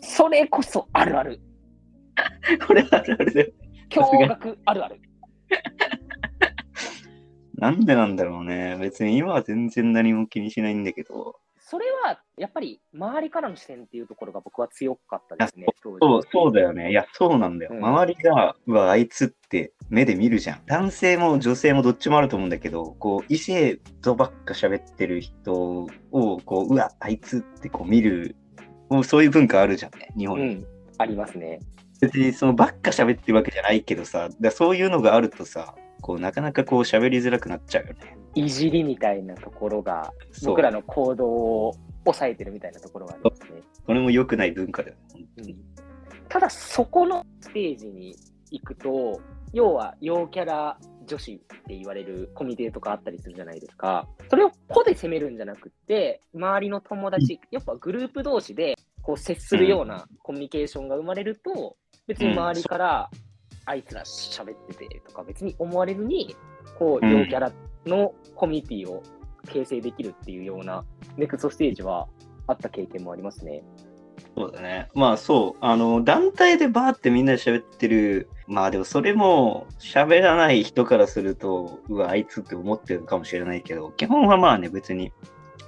[0.00, 1.40] それこそあるある。
[2.66, 3.52] これあるあるだよ。
[3.90, 5.00] 驚愕あるある。
[7.54, 8.76] なんでなんだろうね。
[8.80, 15.66] 別に今は全然何も気にしないんだけど、それはやっぱり周りからの視線っていうところが僕は強かったですね。
[15.82, 16.90] そう、そうだよね。
[16.90, 17.72] いや、そうなんだよ。
[17.74, 20.62] うん周りが、うわ、あいつって目で見るじゃん。
[20.64, 28.34] 男性も女性もどっちもあると思うんだけど、こう、異性とばっか喋ってる人を、こう、うわ、あいつってこう見る、
[28.88, 30.54] もうそういう文化あるじゃんね、日本に。
[30.54, 31.60] うん、ありますね。
[32.00, 38.16] 別にそのばっか喋ってるわけじゃないけどさ、だそういうのがあるとさ、こう、なかなかこう喋りづらくなっちゃうよね。
[38.34, 40.12] いじりみたいなところが
[40.44, 43.62] 僕らの行動を抑えてるみたいなところがありますね。
[43.84, 45.00] それも良くない文化だよね。
[45.12, 45.56] 本当に
[46.28, 48.14] ただそこのステージに
[48.50, 49.20] 行くと、
[49.52, 54.06] 要は陽キャラ女子って言われるコミュニティとかあったりするじゃないですか。
[54.28, 63.10] それを個で攻めるんじゃなくって、周りの友達、やっぱグループ同士でこう接するようなコミュニケーションが生まれると、別に周りから、
[63.64, 66.34] あいつら喋っててとか別に思われずに、
[66.78, 67.52] こう、うん陽キャラ
[67.86, 69.02] のコミュニティを
[69.48, 70.84] 形成できるっていうような
[71.16, 72.08] ネクストステージは
[72.46, 73.62] あった経験もありますね。
[74.36, 74.52] そう。
[74.52, 74.88] だね。
[74.94, 85.12] まあそう、あの、団体でバーってみんなで喋ってる、まあでもそれも喋らない人からすると、うわ、あいつって思ってるかもしれないけど、基本はまあね、別に、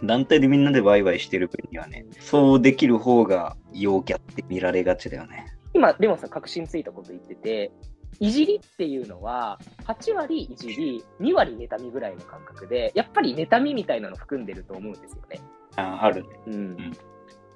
[0.02, 5.46] 団体でみんなでワイワイしてる分にはね、そうできる方が陽キャって見られがちだよね。
[5.74, 7.70] 今、レモンさん確信ついたこと言ってて、
[8.18, 15.40] いじりっていうのは、8割いじり、2割妬みぐらいの感覚で、やっぱり妬みみたいなの含んでると思うんですよね。
[15.76, 16.28] ああるね。
[16.46, 16.92] うん。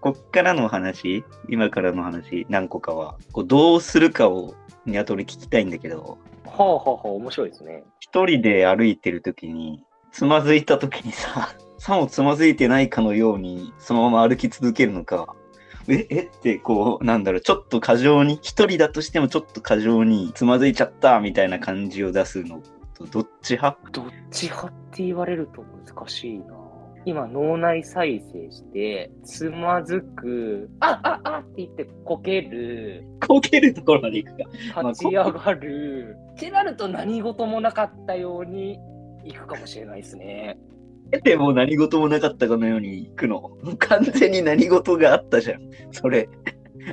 [0.01, 4.55] こっからの話、今からの話、何個かは、こうどうするかを、
[4.87, 7.85] に後で聞きたいんだけど、はあはあはあ、面白いですね。
[8.01, 15.37] 一人で歩いてる時に、つまずいた時にさ、さもつまずいてないかのように、そのまま歩き続けるのか、
[15.87, 22.62] え、えってこう、なんだろう、ちょっと過剰に、一人だとしてもちょっと過剰につまずいちゃったみたいな感じを出すの
[22.94, 23.90] と、どっち派？
[23.92, 26.55] どっち派って言われると難しいな。
[27.05, 34.38] 今、脳内再生して、つまずく、あああって言ってこける、こけるところまで行く
[34.75, 34.88] か。
[34.88, 38.79] 立ち上がる、ってなると何事もなかったように
[39.23, 40.57] 行くかもしれないですね。
[41.14, 43.57] えても何事もなかったかのように行くの。
[43.79, 45.61] 完全に何事があったじゃん。
[45.92, 46.29] それ。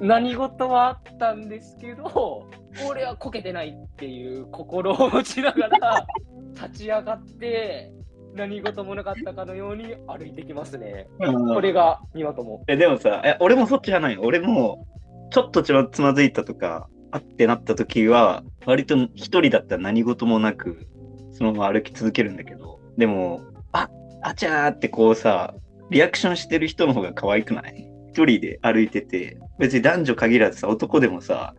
[0.02, 2.50] 何事はあったんですけど、
[2.88, 6.08] 俺はこけてないっていう心を持ちながら、
[6.54, 7.92] 立ち上がって、
[8.34, 11.08] 何事もなかったかのように歩いてきますね。
[11.20, 12.64] これが2話とも。
[12.68, 14.22] えでもさ、え俺もそっちじゃないよ。
[14.24, 14.88] 俺も、
[15.32, 20.88] ちょっとつまつまずいたとか、あってなった時は、割と一人だったら何事もなく、
[21.34, 23.42] そのまま歩き続けるんだけど、でも、
[23.74, 23.90] あ、
[24.22, 25.54] あちゃーってこうさ、
[25.90, 27.88] リアクションしてる人の方が可愛くない？
[28.10, 31.54] 一人で歩いてて、別に男女限らずさ、男でもさ、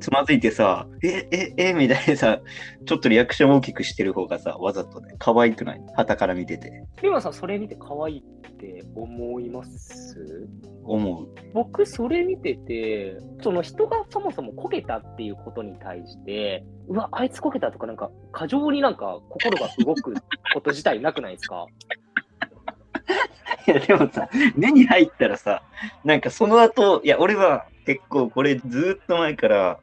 [0.00, 2.40] つまずいてさ、え、え、え、みたいなさ、
[2.84, 5.80] ちょっとリアクション大きくしてる方がさ、わざとね、可愛くない？
[5.96, 10.46] 旗から見てて、リマさん、それ見て可愛いって思います？
[10.84, 11.28] 思う。
[11.54, 20.14] 僕、それ見てて、その人がそもそもこけたっていうことに対して、うわ、あいつこけたとか、なんか、過剰になんか心が動く
[20.54, 21.66] こと自体なくないですか？
[23.66, 25.62] いや、でもさ、目に入ったらさ、
[26.04, 29.78] なんかその後、いや、俺は結構これずーっと前から、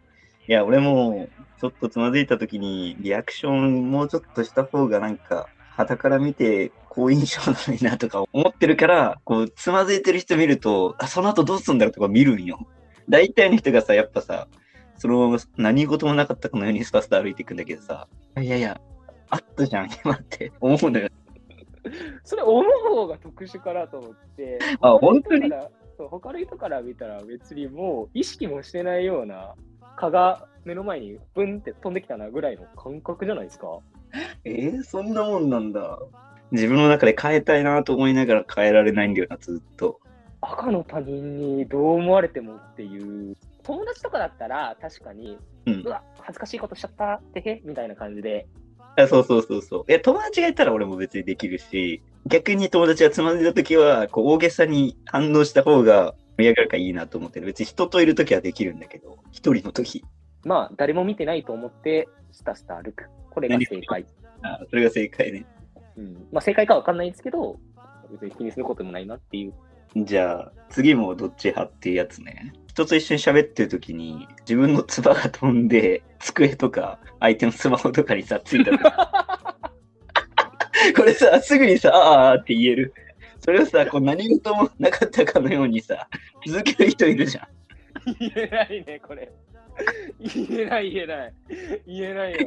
[0.47, 1.27] いや、俺も
[1.59, 12.59] ちょっとつまずいた時にリアクションもうちょっとした方がなんか、旗から見て好印象なのになとか思ってるから、こう、つまずいてる人見ると、あ、その後どうすんだろうとか見るんよ。
[13.09, 14.47] 大体の人がさ、やっぱさ、
[14.97, 18.07] そのまま何事もなかったかのようにスタスタ歩いていくんだけどさ、
[18.41, 18.79] いやいや、
[19.29, 21.09] あったじゃん、 今って思うのよ。
[22.23, 25.49] それ思う方が特殊かなと思って、あ本当に？
[25.97, 29.55] そう他の人から見たら別にもう意識もしてないような
[29.95, 33.79] 蚊が目の前にブンって飛んできたなぐらいの感覚じゃないですか？
[34.43, 35.99] えー、そんなもんなんだ。
[36.51, 39.99] 自分の中で変えたいなと思いながら変えられないんだよな、ずっと。
[40.41, 45.89] 赤の他人にどう思われてもっていう友達とかだったら確かに、うんう。
[45.89, 48.47] わ恥ずかしいことしちゃったってへみたいな感じで
[48.97, 49.91] あそうそうそうそう。
[49.91, 57.47] いや、友達がいたら俺も別にできるし、逆に友達がつまんでた時は、こう大げさに反応した方が盛り上がるからいいなと思ってる。
[57.47, 60.03] 別に人といる時はできるんだけど、一人の時。
[60.43, 63.09] まあ、誰も見てないと思って、スタスタ歩く。
[63.31, 64.05] これが正解。
[64.41, 65.45] あそれが正解ね。
[65.97, 66.27] うん。
[66.31, 67.59] まあ、正解かわかんないですけど、
[68.11, 69.53] 別に気にすることもないなっていう。
[69.97, 72.53] じゃあ、次もどっち派っていうやつね。
[72.75, 78.83] 人と一緒に喋ってる時に、自分の唾が飛んで、机とか、相手のスマホとかにさ、ついた時
[80.93, 82.93] これさ、すぐにさ、あって言える。
[83.39, 86.09] それをさ、こう何事もなかったかのようにさ、
[86.45, 87.47] 続ける人いるじゃん。
[88.19, 89.31] 言えないね、これ。
[90.19, 91.33] 言えない、言えない。
[91.87, 92.37] 言えないわ。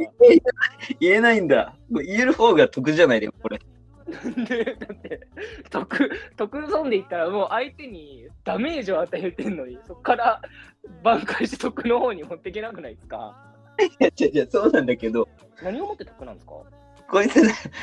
[1.01, 1.75] 言えないんだ。
[1.91, 3.59] 言える方が得じゃないでも、これ。
[4.49, 5.21] で、だって、
[5.71, 10.41] 得、得損で言ったらもう相手にダメージを与えてんのに、そこから
[11.05, 13.37] 挽回して得の方に持っていけなくないですか？
[14.01, 15.29] いや、違う違う、そうなんだけど、
[15.63, 16.53] 何をもって得なんですか？
[17.11, 17.41] こいつ、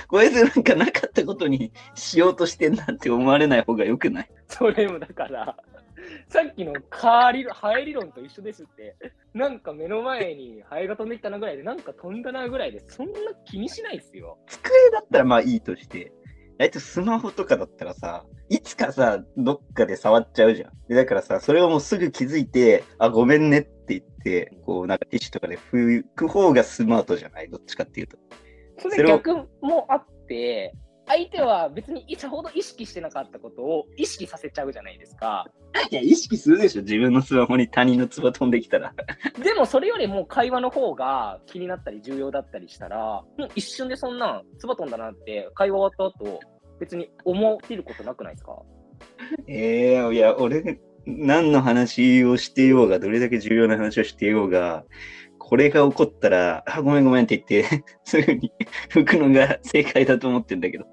[0.08, 4.30] こいつなんかなかったことにしようとしてんなって思われない方が良くない？
[4.48, 5.58] それもだから、
[6.30, 8.96] さっきのカー理論、ハエ理論と一緒ですって。
[9.34, 13.13] なんか目の前にハエが飛んできたなぐらいで、なんか飛んだなぐらいで、そんな
[13.46, 14.38] 気にしないですよ。
[14.48, 16.12] 机だったらまあいいとして、
[16.58, 20.72] 大体スマホとかだったらさ、いつかさ、どっかで触っちゃうじゃん。
[20.88, 27.50] でだからさ、それをもうすぐ気づいて、あ、ごめんねって言って、こう、なんかティッシュとかで拭く方がスマートじゃない？
[27.50, 28.18] どっちかっていうと。
[28.78, 30.74] それ逆もあって、
[31.08, 35.46] 相手は別にさほど意識してなかったことを意識させちゃうじゃないですか。
[35.91, 38.94] いや、意識するでしょ自分のスマホに他人の唾飛んできたら。
[39.44, 46.39] でもそれよりも会話の方が気になったり重要だったりしたら、もう一瞬でそんな、つば飛んだなって会話終わった後、
[46.80, 48.62] 別に思ってることなくないですか？
[49.48, 54.84] ええいや、俺、何の話をしてようが、どれだけ重要な話をしてようが、
[55.47, 58.51] これが起こったら、あ、ごめんごめんって言って、 すぐに
[58.89, 60.86] 拭くのが正解だと思ってんだけど。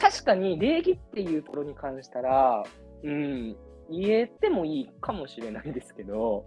[0.00, 2.64] 確かに礼儀っていうところに関したら、
[3.02, 3.54] うん、
[3.90, 6.46] 言えてもいいかもしれないですけど、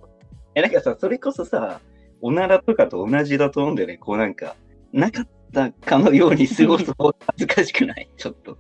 [0.56, 1.82] え、なんかさ、それこそさ、
[2.20, 3.98] おならとかと同じだと思うんだよね。
[3.98, 4.56] こうなんか、
[4.92, 8.10] なかったかのように過ごす方が恥ずかしくない？
[8.18, 8.58] ちょっと。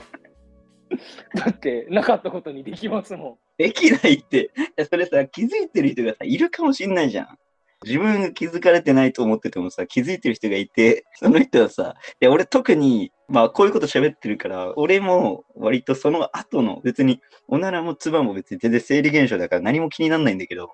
[1.33, 4.51] だってなかったことにできますもできないって。
[4.87, 7.39] それさ、気づいてる人がさ、いるかもしんないじゃん。
[7.85, 20.71] 自分が気づかれてないと思っててもさ、気づいてる人がいて、その人はさ、いや、俺特に、まあ、こういうこと喋ってるから、俺も割とその後の、別に、おならも唾も別に全然生理現象だから何も気にならないんだけど、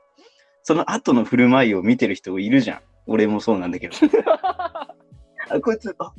[0.63, 2.82] その後の振る舞いを見てる人いるじゃん。
[3.08, 3.95] 俺もそうなんだけど。
[3.95, 4.10] ん。
[5.50, 6.13] あ、こいつ、あ、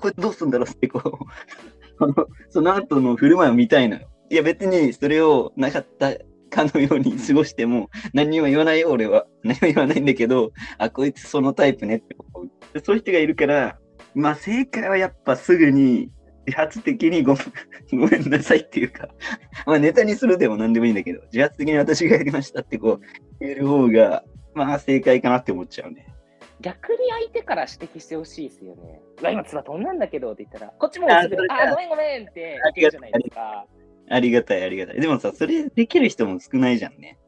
[0.00, 1.26] こいつどうすんだろうって、こう、
[2.50, 4.08] その後の振る舞いを見たいのよ。
[4.30, 6.12] いや、別にそれをなかった
[6.48, 9.26] かのように過ごしても、何にも言わないよ、俺は。
[9.42, 12.50] 何も言わないんだけど、あ、こいつそのタイプねって思う。
[12.72, 13.78] でそういう人がいるから、
[14.14, 16.10] まあ、正解はやっぱすぐに、
[16.46, 17.44] 自発的にごめん
[18.00, 19.08] ごめんなさいっていうか、
[19.66, 23.00] まあ、ネタにするでも何でもいいんだけど、自発的に私がやりましたってこう、
[23.40, 26.06] 言える方が、まあ、正解かなって思っちゃうね。
[26.60, 29.00] 逆に相手から指摘してほしいですよね。
[29.22, 33.66] 今、つば飛んだんだけどって言ったら、こっちもああ、ごめんごめんって言うじゃないですか。
[34.10, 35.00] ありがたい、ありがたい。
[35.00, 37.18] でもさ、それできる人も少ないじゃんね。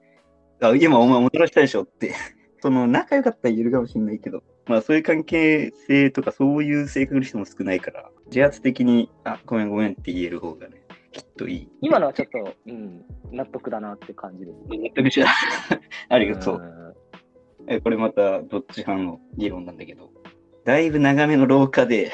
[0.61, 2.15] あ、今お前おならしたでしょって。
[2.61, 11.69] その、仲良かったら言えるかもしれないけど、まあそういう関係性とかそういう性格の人も少ないから、自発的に、あ、ごめんごめんって言える方がね、きっといい。
[11.81, 14.59] 今のはちょっと、うん、納得だなって感じです。
[14.69, 15.29] 納得した。
[16.09, 16.59] ありがとう。
[16.59, 16.81] ん
[17.69, 20.11] えこれまたどっち派の議論なんだけど、
[20.65, 22.11] だいぶ長めの廊下で、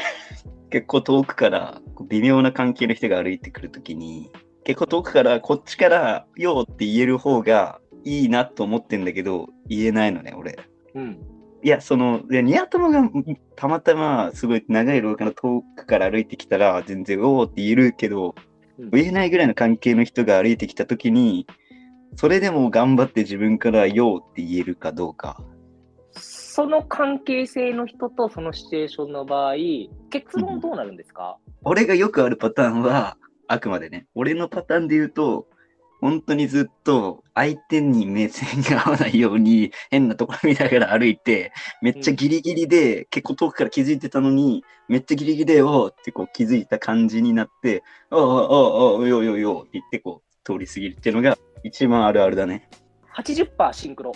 [0.70, 4.30] 結構遠くから微妙な関係の人が歩いてくるときに、
[4.66, 10.58] 結構遠くからこっちから「よう」って言える方がいいなと思ってんだけど、言えないのね、俺。
[10.94, 11.20] うん。
[11.62, 13.12] いや、その、いやニア友がん
[13.54, 18.34] たまたますごい長い廊下の遠くから歩いてきたら、全然「おー」って言えるけど、
[18.78, 21.46] うん言えないぐらいの関係の人が歩いてきたときに、
[22.16, 25.40] それでも頑張って自分から「よう」って言えるかどうか。
[26.12, 29.54] その関係性の人とそのシチュエーションの場合、
[30.10, 33.16] 結論どうなるんですか、俺がよくあるパターンは、
[33.48, 35.46] あくまでね、俺のパターンで言うと、
[36.00, 52.68] 本当にずっと相手に目線が合わないように変なところ見ながら歩いて、めっちゃギリギリで、結構遠くから気づいてたのに、めっちゃギリギリでよってこう気づいた感じになって、ああ、ああ、ああ、よよよって言ってこう通り過ぎるっていうのが一番あるあるだね。
[53.16, 54.12] 80%シンクロ。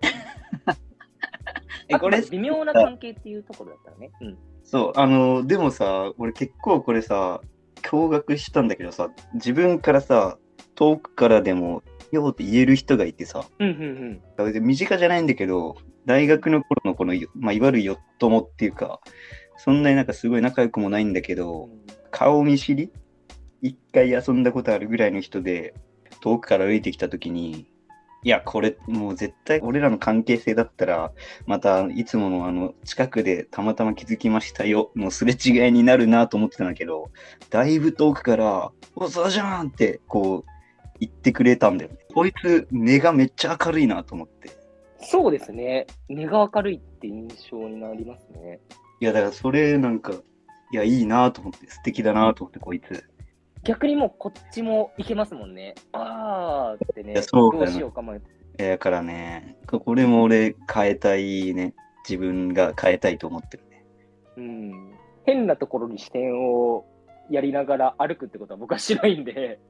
[1.88, 4.10] え、これ微妙な関係っていうところだったらね。
[4.20, 4.38] うん。
[4.64, 7.40] そう、あの、でもさ、俺結構これさ、
[7.82, 10.38] 驚愕したんだけどさ、自分からさ、
[10.74, 19.00] 遠くからでも、よって言える人がいてさ、うんうん別に身近じゃないんだけど、大学の頃のこの、まあ、いわゆるよっともっていうか、
[19.56, 21.68] そんなになんかすごい仲良くもないんだけど、
[22.10, 22.90] 顔見知り？
[23.62, 25.74] 一回遊んだことあるぐらいの人で、
[26.20, 27.71] 遠くから歩いてきた時に、
[28.24, 31.12] いや、これもう絶対俺らの関係性だったら、
[31.46, 37.10] またいつものあの近くでたまたま気づきましたよのすれ違いになるなと思ってたんだけど、
[37.50, 40.50] だいぶ遠くから、おそうじゃんってこう
[41.00, 41.98] 言ってくれたんだよね。
[42.14, 44.50] こいつ根がめっちゃ明るいなと思って。
[45.00, 45.88] そうですね。
[46.08, 48.60] 根が明るいって印象になりますね。
[49.00, 53.04] いや、だからそれなんか、いや、いいなと思って、素敵だなと思って、こいつ。
[53.64, 55.74] 逆にもうこっちもいけますもんね。
[55.92, 58.26] あーってね、どうしようか迷って。
[58.58, 61.74] えだからね、これも俺変えたいね。
[62.08, 63.84] 自分が変えたいと思ってるね。
[64.36, 64.94] うん。
[65.24, 66.84] 変なところに視点を
[67.30, 69.60] やりながら歩くってことは僕はしないんで、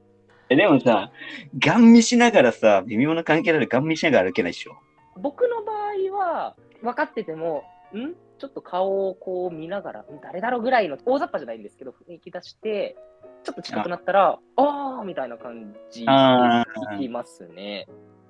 [0.49, 1.11] えでもさ、
[1.59, 4.75] ガン見しながらさ、微妙な関係ならガン見しながら歩けないでしょ？
[5.21, 7.63] 僕の場合は分かってても、
[7.93, 8.13] ん？
[8.43, 12.97] ちょっと顔をこう見ながら、ん誰だろうぐらいの大雑把じゃないんですけど、雰囲気出して、
[13.45, 17.87] ちょっと近くなったら、あーみたいな感じであ聞きますね。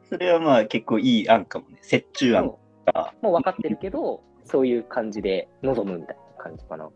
[0.07, 1.79] それはまあ結構いい案かもね。
[1.91, 2.53] 折衷案
[2.85, 3.15] か。
[3.23, 6.91] もう分かってるけど、そういう感じで臨むみたいな感じかな。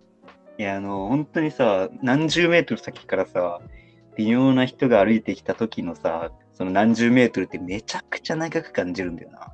[0.59, 3.61] いや、あの、本当にさ、何十メートル先からさ、
[4.15, 9.51] 微妙な人が歩いてきた時のさ、その何十メートルってめちゃくちゃ長く感じるんだよな。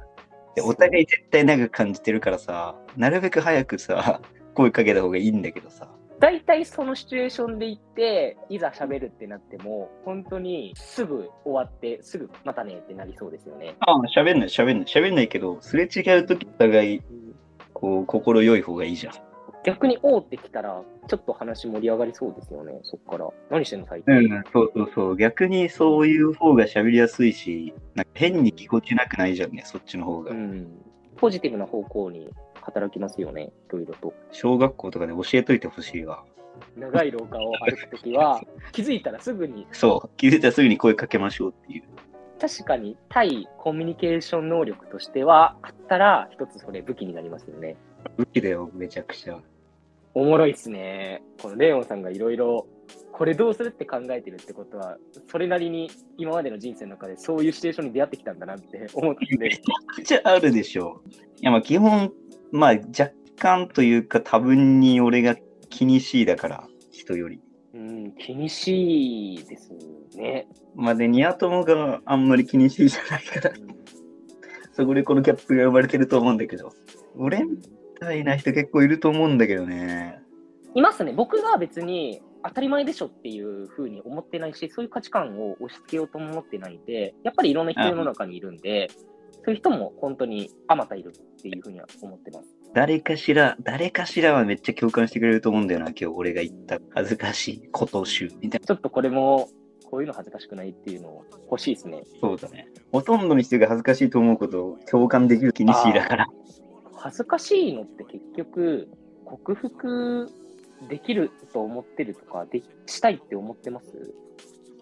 [0.56, 4.22] で、お互い絶対長く感じてるからさ、なるべく早くさ、
[4.54, 5.90] 声かけた方がいいんだけどさ。
[6.20, 13.76] 大体そのシチュエーションで行って、いざ喋るってなっても、本当にすぐ終わって、すぐまたねってなりそうですよね。
[13.80, 17.02] ああ、喋んない、喋んない、喋んないけど、すれ違う時お互い、
[17.74, 19.14] こう、心良い方がいいじゃん。
[19.64, 23.30] 逆におーってきたら、ちょっと話盛り上がりそうですよね、そっから。
[23.50, 25.18] 何してんの最近、うん、そうそうそう。
[25.18, 30.32] 逆にそういう方が喋りやすいし、なんか変にぎこちなくないじゃんね、そっちの方が。
[30.32, 30.68] うん
[31.16, 32.30] ポジティブな方向に
[32.62, 34.14] 働きますよね、いろいろと。
[34.32, 36.26] 小学校とかで教えといてほしいわ。
[36.76, 38.42] 長い廊下を歩くときは、
[38.74, 41.84] 気づいたらすぐに、そう、気づいたらすぐに声かけましょうっていう。
[42.40, 47.78] 確かに対コミュニケーション能力としては、あったら、一つそれ武器になりますよね。
[48.18, 49.40] 武器だよ、めちゃくちゃ。
[50.16, 51.24] おもろいっすね。
[51.42, 52.68] このレオンさんがいろいろ、
[53.12, 54.98] これどうするって考えてるってことは、
[55.28, 61.02] それなりに今までの人生の中でそういうシチュエーションに出会ってきたんだなって 思ったんで、めちゃくちゃあるでしょ。
[61.42, 62.14] いや、まあ基本、
[62.52, 65.36] まあ若干というか多分に俺が
[65.70, 67.40] 気にしいだから、人より。
[67.74, 69.72] うん、気にしいです
[70.16, 70.48] ね。
[70.76, 73.56] まあで、ニア友があんまり気にしいじゃないから、
[74.74, 76.72] そこでこのギャップが生まれてると思うんだけど。
[77.16, 77.58] 俺み
[78.00, 80.20] たいな人結構いると思うんだけどね。
[80.76, 81.14] いますね。
[81.14, 88.90] 僕が別に当たり前でしょっていうふうに思ってないし、そういう価値観を押し付けようとも思ってないんで、やっぱりいろんな人世の中にいるんで、
[89.46, 92.48] そういう人も本当にあまたいるっていうふうには思ってます。
[92.74, 98.68] 誰かしら、誰かしらはめっちゃ共感してくれると思うんだよな、今日俺が言った恥ずかしいこと集みたいな。
[98.68, 99.50] ちょっとこれも、
[99.86, 102.04] こういうの恥ずかしくないっていうのを欲しいですね。
[102.20, 102.68] そうだね。
[102.92, 106.28] ほとんどの人が恥ずかしいと思うことを共感できる気にしいだから。
[107.04, 108.88] 恥ずかしいのって結局、
[109.26, 110.32] 克服
[110.90, 114.14] できると思ってるとか、でしたいって思ってます？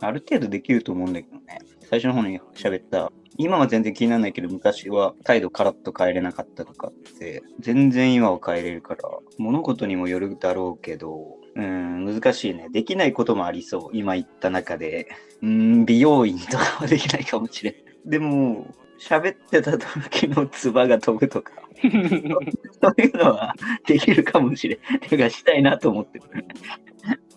[0.02, 1.62] ある程度できると思うんだけどね。
[1.90, 9.02] 最初の方に喋った、今は全然気にならないけど、昔は態度カラッと変えれなかったとかって、全然今は変えれるから、
[9.40, 12.68] 物事にもよるだろうけど、うん、難しいね。
[12.72, 13.90] できないこともありそう。
[13.94, 15.08] 今言った中で。
[15.42, 18.10] うん、美容院とかはできないかもしれん。
[18.10, 18.68] でも、
[19.02, 23.56] 喋ってた時の唾が飛ぶとか、そういうのは
[23.88, 25.00] できるかもしれん。
[25.00, 26.26] てか、したいなと思ってる。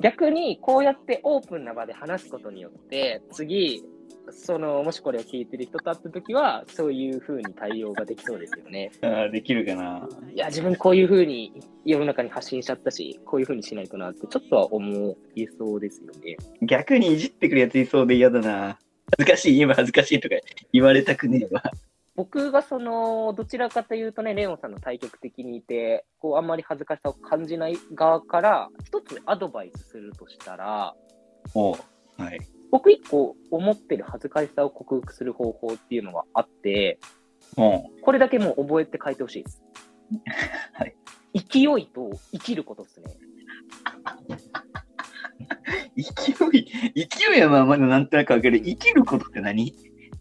[0.00, 3.82] 逆にこうやってオープンな場で話すことによって次
[4.30, 8.90] そのもしこれを聞いてる人と会った時はそういう風に対応ができそうですよね。
[9.02, 10.06] あーできるかな。
[10.34, 11.52] いや自分こういう風に
[11.84, 16.36] 世の中に発信しちゃったしこういう風にしないとなってちょっとは思いそうですよね。
[16.62, 18.78] 逆にいじってくるやついそうで嫌だな。
[19.10, 20.36] 恥ずかしい、今恥ずかしいとか
[20.72, 21.62] 言われたくねえわ。
[22.16, 30.94] 僕がそのどちらかというとねレオンさんの対極的にいてこうあんまり恥ずかしさを感じない側から一つアドバイスするとしたら
[31.54, 31.76] おう
[32.16, 32.38] はい。
[32.70, 36.98] 僕一個思ってる恥ずかしさを克服する方法っていうのがあって
[37.56, 39.62] おうこれだけもう覚えて書いてほしいです。
[40.72, 40.94] はい。
[41.34, 43.06] 勢いと生きることですね。
[45.96, 48.60] 勢い、勢いはまあまだなんとなくわかる。
[48.60, 49.72] 生きることって何？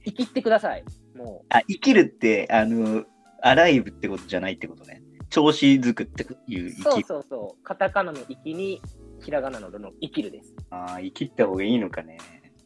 [0.05, 0.83] 生きってください。
[1.15, 3.05] もあ、生きるって、あの、
[3.41, 5.01] アライブってことじゃないってことね。
[5.29, 6.69] 調子づくっていうう。
[6.71, 7.63] 生きそうそうそう。
[7.63, 8.81] カタカナの生きに、
[9.21, 10.53] ひらがなのどの生きるです。
[10.69, 12.17] あー生きった方がいいのかね。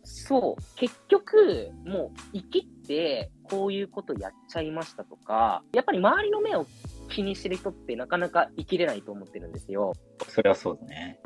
[0.04, 0.64] そう。
[0.76, 6.66] 結局、もう生きって、こういうことやっちゃいましたとか、やっぱり周りの目を
[7.10, 9.94] 気にしてる人ってなかなか生きれないと思ってるんですよ。
[10.28, 11.20] それはそうだね。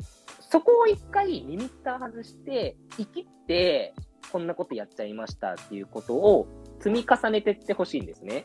[0.52, 3.94] そこを一回リミッター外して、生きって、
[4.30, 6.46] こんなことやっちゃいましたっていうことを
[6.78, 8.44] 積み重ねてってほしいんですね。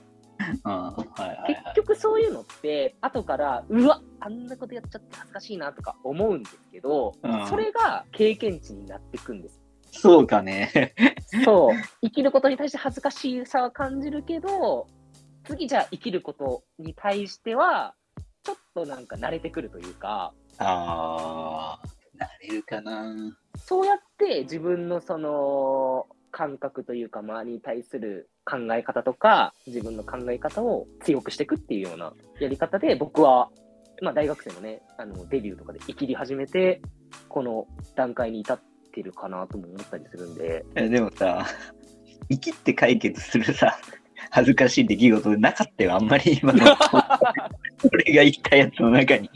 [0.64, 0.72] うん。
[0.72, 9.60] はいはい結局そういうのって、後から、うわあんなことやっちゃって恥ずかしいなとか思うんですけど、うんそれが経験値になっていくんです。
[9.92, 10.94] そうかね。
[11.44, 11.76] そう。
[12.04, 14.88] 生きることに対して恥ずかしさは感じるけど、
[15.44, 17.96] 次じゃあ生きることに対しては、
[18.44, 23.14] ちょっとなんか慣れてくるというか、あー、なれるかな。
[23.58, 33.50] そうやって自分のその感覚というか、周りに対する考え方とか、自分の考え方を強くしていくっていうようなやり方で、僕は、
[34.02, 36.82] まあ大学生のね、あのデビューとかで生きり始めて、
[37.30, 38.60] この段階に至っ
[38.94, 41.46] てるかなとも思ったりするんで、でもさ、
[42.30, 43.78] 生きって解決するさ、
[44.30, 46.66] 恥ずかしい出来事なかったよ、あんまり今の。
[47.92, 49.30] 俺が言ったやつの中に。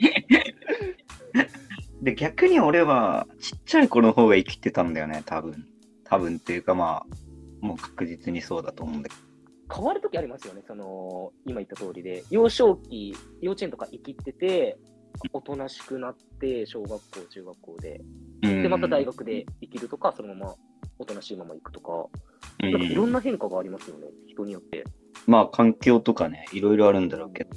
[2.02, 5.66] で、逆に俺は、ちっちゃい子の方が生きてたんだよね、多分。
[6.04, 9.16] 多分っていうかまあ、もう確実にそうだと思うんだけ
[9.74, 14.78] 変わるときありますよね、その、今言った通りで、幼少期、幼稚園とか生きてて、
[15.32, 18.02] おとなしくなって、小学校、中学校で、
[18.42, 18.50] ど。
[18.50, 19.18] で、また大学。
[19.18, 20.56] 学で生きるとか、そのまま
[21.00, 21.92] おとなしいまま行くとか、
[22.64, 24.84] うんなんかいろんな変化がありますよね、人によって。
[25.28, 27.52] まあ、環境とかね、いろいろあるんだろうけど。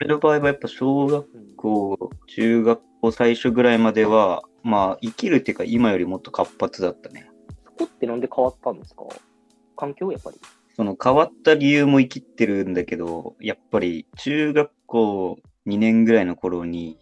[0.00, 7.30] 俺の場合はやっぱ小学うん校、中学校最初ぐらいまでは、まあ、生きるっていうか、今よりもっと活発だったね。
[7.64, 9.04] そこってなんで変わったんですか？
[9.76, 10.38] 環境やっぱり。
[10.74, 16.98] その変わった理由も生きってるんだけど、やっぱり中学校2年ぐらいの頃に、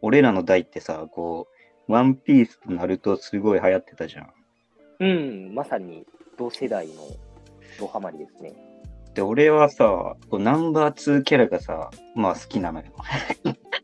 [0.00, 1.48] 俺らの代ってさ、こ
[1.88, 4.32] う、ワンピースとナルトすごい流行ってたじゃん。
[5.00, 6.04] うん、まさに
[6.38, 6.94] 同世代の
[7.78, 8.54] ドハマりですね。
[9.14, 12.86] で、俺はさ、ナンバー2キャラがさ、まあ好きなのよ。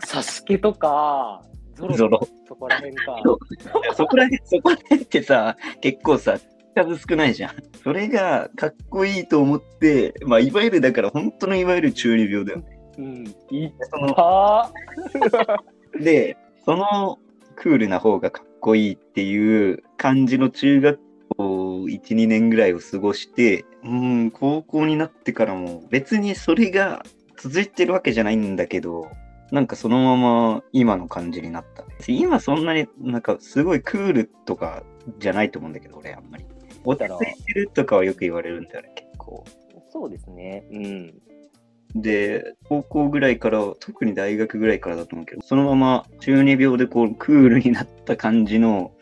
[0.05, 1.43] サスケとか、
[1.75, 3.23] ゾロゾロそこら辺か。
[3.95, 6.39] そこら辺、そこら辺ってさ、結構さ、
[6.75, 7.53] 数少ないじゃん。
[7.83, 12.79] それがかっこいいと思って、まあいわゆるだから本当のいわゆる中二病だよね。
[12.99, 14.73] うん、いっそのぱ
[16.01, 17.19] で、その
[17.57, 21.08] クールな方がかっこいいっていう感じの中学校
[21.87, 27.05] 1、2年ぐらいを過ごして、うん、高校になってからも別にそれが
[27.37, 29.11] 続いてるわけじゃないんだけど、
[29.51, 31.85] なんかそのまま今の感じになった。
[32.07, 34.83] 今そんなになんかすごいクールとか
[35.19, 36.45] じゃないと思うんだけど、俺あんまり。
[36.85, 39.45] 落ち着いてるとかはよく言われるんだよね、結構。
[39.91, 40.65] そうですね。
[40.71, 41.15] うん。
[41.95, 48.93] で、高校ぐらいから、特に大学ぐらいからだと思うけど、そのまま中二病でこうクールになった感じの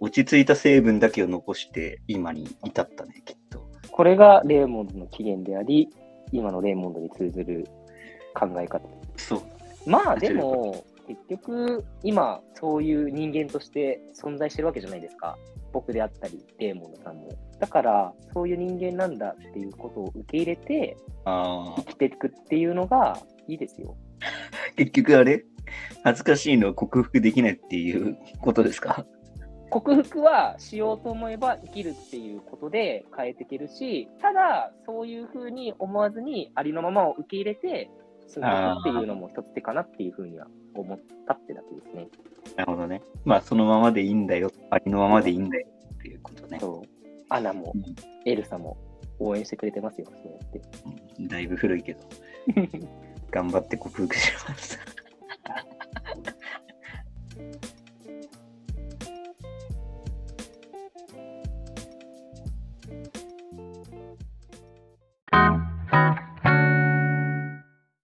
[0.00, 3.66] 落ち着いた成分だけを残して今に至ったね、きっと。
[3.90, 5.88] これがレーモンドの起源であり、
[6.32, 7.66] 今のレーモンドに通ずる
[8.34, 8.86] 考え方。
[9.16, 9.42] そう。
[9.88, 15.38] まあでも、結局、今、そういう人間として存在してるわけじゃないですか。
[15.72, 17.28] 僕であったり、レーモンドさんも。
[17.60, 23.96] だから、そういう人間なんだっていうことを受け入れて、生、きていくっていうのがいいですよ。
[24.76, 25.44] 結局あれ？
[26.02, 29.06] 恥ずかしいのは克服できないっていうことですか？
[29.70, 37.90] 克服はしようと思えば生きるっていうことで変えていけるし、ただ、そういうふうに思わずにありのままを受け入れて、
[38.28, 42.08] 進んでいくっていうのも一つ手かなっていうふうには思ったってだけですね。
[42.56, 43.02] なるほどね。
[43.24, 44.50] まあそのままでいいんだよ。
[44.70, 46.58] ありのままでいいんだよっていうことね。
[46.60, 46.88] そう。
[47.28, 47.94] アナもうん
[48.24, 48.76] エルサも
[49.18, 50.60] 応援してくれてますよ、そうやって。
[51.18, 52.00] うんだいぶ古いけど。
[53.30, 54.78] 頑張って克服します。